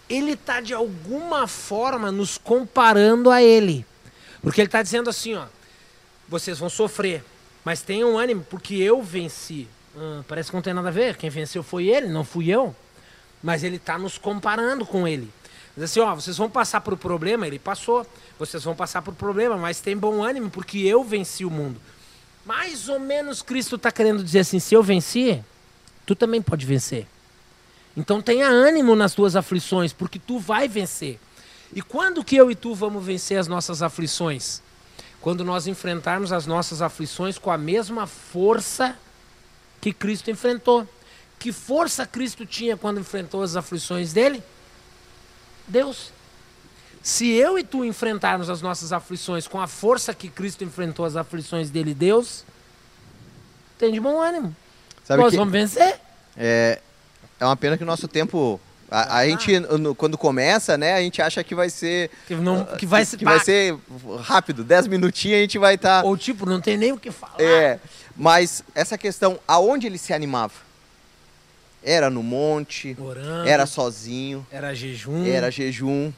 [0.09, 3.85] ele está de alguma forma nos comparando a ele.
[4.41, 5.45] Porque ele está dizendo assim, ó,
[6.27, 7.23] vocês vão sofrer,
[7.63, 9.67] mas tenham ânimo, porque eu venci.
[9.95, 11.15] Hum, parece que não tem nada a ver.
[11.15, 12.75] Quem venceu foi ele, não fui eu.
[13.41, 15.31] Mas ele está nos comparando com ele.
[15.75, 18.05] Diz assim, ó, vocês vão passar por problema, ele passou.
[18.39, 21.79] Vocês vão passar por problema, mas tem bom ânimo, porque eu venci o mundo.
[22.45, 25.43] Mais ou menos Cristo está querendo dizer assim: se eu venci,
[26.05, 27.07] tu também pode vencer.
[27.97, 31.19] Então tenha ânimo nas tuas aflições, porque tu vai vencer.
[31.73, 34.61] E quando que eu e tu vamos vencer as nossas aflições?
[35.25, 38.95] quando nós enfrentarmos as nossas aflições com a mesma força
[39.81, 40.87] que Cristo enfrentou.
[41.39, 44.43] Que força Cristo tinha quando enfrentou as aflições dele?
[45.67, 46.11] Deus.
[47.01, 51.15] Se eu e tu enfrentarmos as nossas aflições com a força que Cristo enfrentou as
[51.15, 52.43] aflições dele, Deus,
[53.77, 54.55] tem de bom ânimo.
[55.03, 55.99] Sabe Nós vamos vencer.
[56.35, 56.79] É,
[57.39, 58.59] é uma pena que o nosso tempo
[58.89, 59.27] a, a ah.
[59.27, 59.51] gente,
[59.97, 62.09] quando começa, né, a gente acha que vai ser.
[62.27, 63.75] Que, não, que vai, ser, que vai ser
[64.21, 66.01] rápido, 10 minutinhos a gente vai estar.
[66.01, 66.07] Tá...
[66.07, 67.39] Ou tipo, não tem nem o que falar.
[67.39, 67.79] É.
[68.15, 70.53] Mas essa questão, aonde ele se animava?
[71.85, 74.45] Era no monte, Orando, era sozinho.
[74.51, 75.25] Era jejum.
[75.25, 76.11] Era jejum.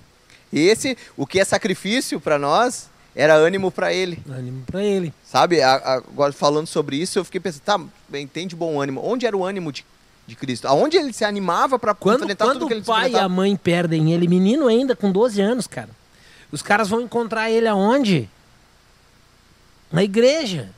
[0.51, 4.17] Esse, o que é sacrifício para nós, era ânimo para ele.
[4.29, 5.13] Ânimo para ele.
[5.25, 9.01] Sabe, agora falando sobre isso, eu fiquei pensando, tá, bem, tem de bom ânimo.
[9.03, 9.85] Onde era o ânimo de
[10.27, 10.67] de Cristo.
[10.67, 13.55] Aonde ele se animava para enfrentar quando tudo que ele o pai e a mãe
[13.55, 15.89] perdem ele, menino ainda, com 12 anos, cara.
[16.51, 18.29] Os caras vão encontrar ele aonde?
[19.91, 20.69] Na igreja.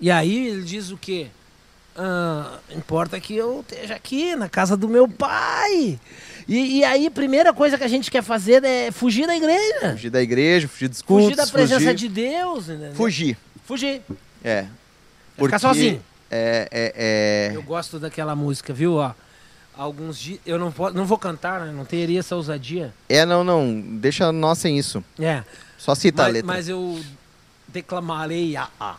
[0.00, 1.28] E aí ele diz o quê?
[1.98, 5.98] Ah, importa que eu esteja aqui, na casa do meu pai.
[6.46, 9.92] E, e, aí, a primeira coisa que a gente quer fazer é fugir da igreja.
[9.92, 11.24] Fugir da igreja, fugir dos cultos.
[11.24, 11.94] Fugir da presença fugir...
[11.94, 12.68] de Deus.
[12.68, 12.94] Entendeu?
[12.94, 13.38] Fugir.
[13.64, 14.02] Fugir.
[14.44, 14.66] É.
[15.36, 15.56] Porque...
[15.56, 16.02] Ficar sozinho.
[16.30, 17.56] É, é, é...
[17.56, 18.94] Eu gosto daquela música, viu?
[18.96, 19.12] Ó,
[19.74, 20.40] alguns dias.
[20.44, 21.72] Eu não, posso, não vou cantar, né?
[21.72, 22.92] Não teria essa ousadia.
[23.08, 23.80] É, não, não.
[23.80, 25.02] Deixa nós sem isso.
[25.18, 25.42] É.
[25.78, 26.46] Só cita mas, a letra.
[26.46, 27.00] Mas eu
[27.68, 28.68] declamarei a.
[28.78, 28.96] a.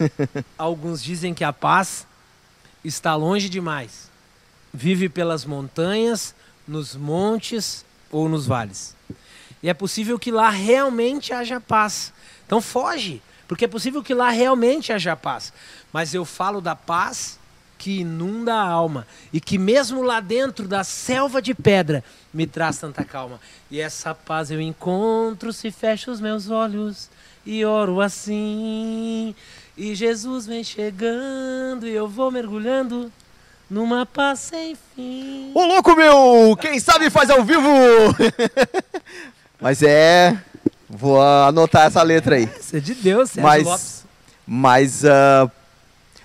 [0.58, 2.06] alguns dizem que a paz
[2.84, 4.10] está longe demais.
[4.72, 6.34] Vive pelas montanhas,
[6.66, 8.94] nos montes ou nos vales.
[9.62, 12.12] E é possível que lá realmente haja paz.
[12.46, 15.52] Então foge, porque é possível que lá realmente haja paz
[15.94, 17.38] mas eu falo da paz
[17.78, 22.80] que inunda a alma e que mesmo lá dentro da selva de pedra me traz
[22.80, 23.38] tanta calma.
[23.70, 27.08] E essa paz eu encontro se fecho os meus olhos
[27.46, 29.36] e oro assim.
[29.76, 33.10] E Jesus vem chegando e eu vou mergulhando
[33.68, 35.50] numa paz sem fim.
[35.52, 37.68] Ô louco meu, quem sabe faz ao vivo.
[39.60, 40.38] Mas é.
[40.88, 42.48] Vou anotar essa letra aí.
[42.60, 44.04] Isso é de Deus, Sérgio Mas, Lopes.
[44.46, 45.50] mas ah,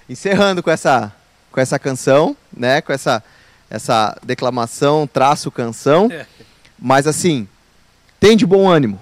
[0.08, 1.12] encerrando com essa,
[1.52, 2.82] com essa canção, né?
[2.82, 3.24] Com essa,
[3.68, 6.08] essa declamação, traço canção.
[6.12, 6.28] É.
[6.78, 7.47] Mas assim,
[8.20, 9.00] tem de bom ânimo.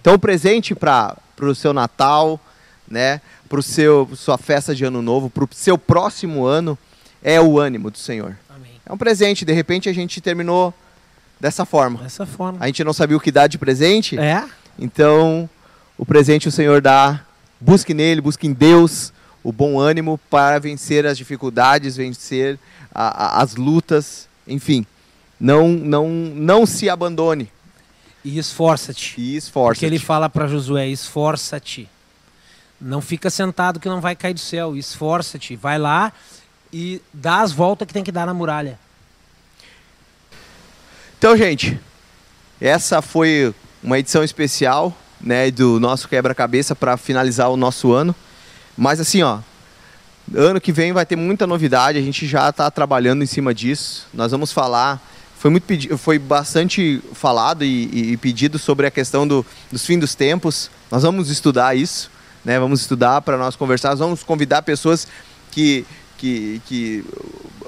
[0.00, 2.40] Então, presente para o seu Natal,
[2.88, 3.20] né?
[3.48, 6.76] Para seu sua festa de Ano Novo, para o seu próximo ano,
[7.22, 8.36] é o ânimo do Senhor.
[8.48, 8.72] Amém.
[8.84, 9.44] É um presente.
[9.44, 10.72] De repente, a gente terminou
[11.38, 12.00] dessa forma.
[12.02, 12.58] Dessa forma.
[12.60, 14.44] A gente não sabia o que dar de presente, É?
[14.78, 15.48] então
[15.98, 17.20] o presente o Senhor dá.
[17.60, 22.58] Busque nele, busque em Deus o bom ânimo para vencer as dificuldades, vencer
[22.94, 24.86] a- a- as lutas, enfim.
[25.38, 27.50] Não, não, não se abandone
[28.24, 29.20] E esforça-te.
[29.20, 29.76] e esforce.
[29.80, 31.88] Porque ele fala para Josué: esforça-te.
[32.86, 34.76] Não fica sentado que não vai cair do céu.
[34.76, 35.56] Esforça-te.
[35.56, 36.12] Vai lá
[36.70, 38.78] e dá as voltas que tem que dar na muralha.
[41.18, 41.80] Então, gente,
[42.60, 48.14] essa foi uma edição especial, né, do nosso quebra-cabeça para finalizar o nosso ano.
[48.76, 49.38] Mas assim, ó,
[50.34, 54.06] ano que vem vai ter muita novidade, a gente já está trabalhando em cima disso.
[54.12, 55.00] Nós vamos falar,
[55.38, 60.00] foi muito foi bastante falado e, e- e pedido sobre a questão do, dos fins
[60.00, 60.70] dos tempos.
[60.90, 62.10] Nós vamos estudar isso,
[62.44, 62.58] né?
[62.58, 65.06] Vamos estudar para nós conversar, Nós vamos convidar pessoas
[65.50, 65.86] que
[66.16, 67.04] que, que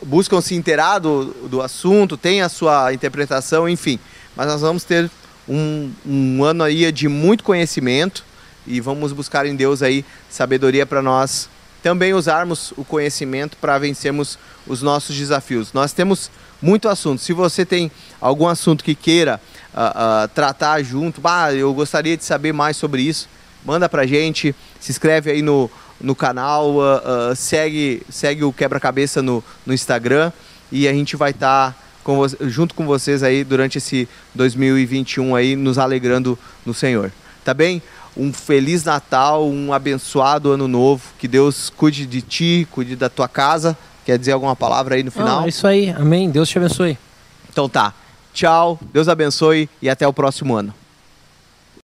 [0.02, 3.98] buscam se inteirar do, do assunto, tem a sua interpretação, enfim.
[4.34, 5.10] Mas nós vamos ter
[5.48, 8.24] um, um ano aí de muito conhecimento
[8.66, 11.48] e vamos buscar em Deus aí sabedoria para nós
[11.82, 15.72] também usarmos o conhecimento para vencermos os nossos desafios.
[15.72, 17.20] Nós temos muito assunto.
[17.20, 19.40] Se você tem algum assunto que queira
[19.72, 23.28] ah, ah, tratar junto, bah, eu gostaria de saber mais sobre isso,
[23.66, 25.68] manda pra gente, se inscreve aí no,
[26.00, 30.32] no canal, ah, ah, segue, segue o Quebra-Cabeça no, no Instagram
[30.70, 31.76] e a gente vai estar
[32.42, 37.10] junto com vocês aí durante esse 2021 aí, nos alegrando no Senhor.
[37.44, 37.82] Tá bem?
[38.16, 43.28] Um feliz Natal, um abençoado ano novo, que Deus cuide de ti, cuide da tua
[43.28, 43.76] casa.
[44.04, 45.40] Quer dizer alguma palavra aí no final?
[45.40, 45.90] Ah, é isso aí.
[45.90, 46.30] Amém.
[46.30, 46.96] Deus te abençoe.
[47.50, 47.92] Então tá.
[48.32, 50.72] Tchau, Deus abençoe e até o próximo ano.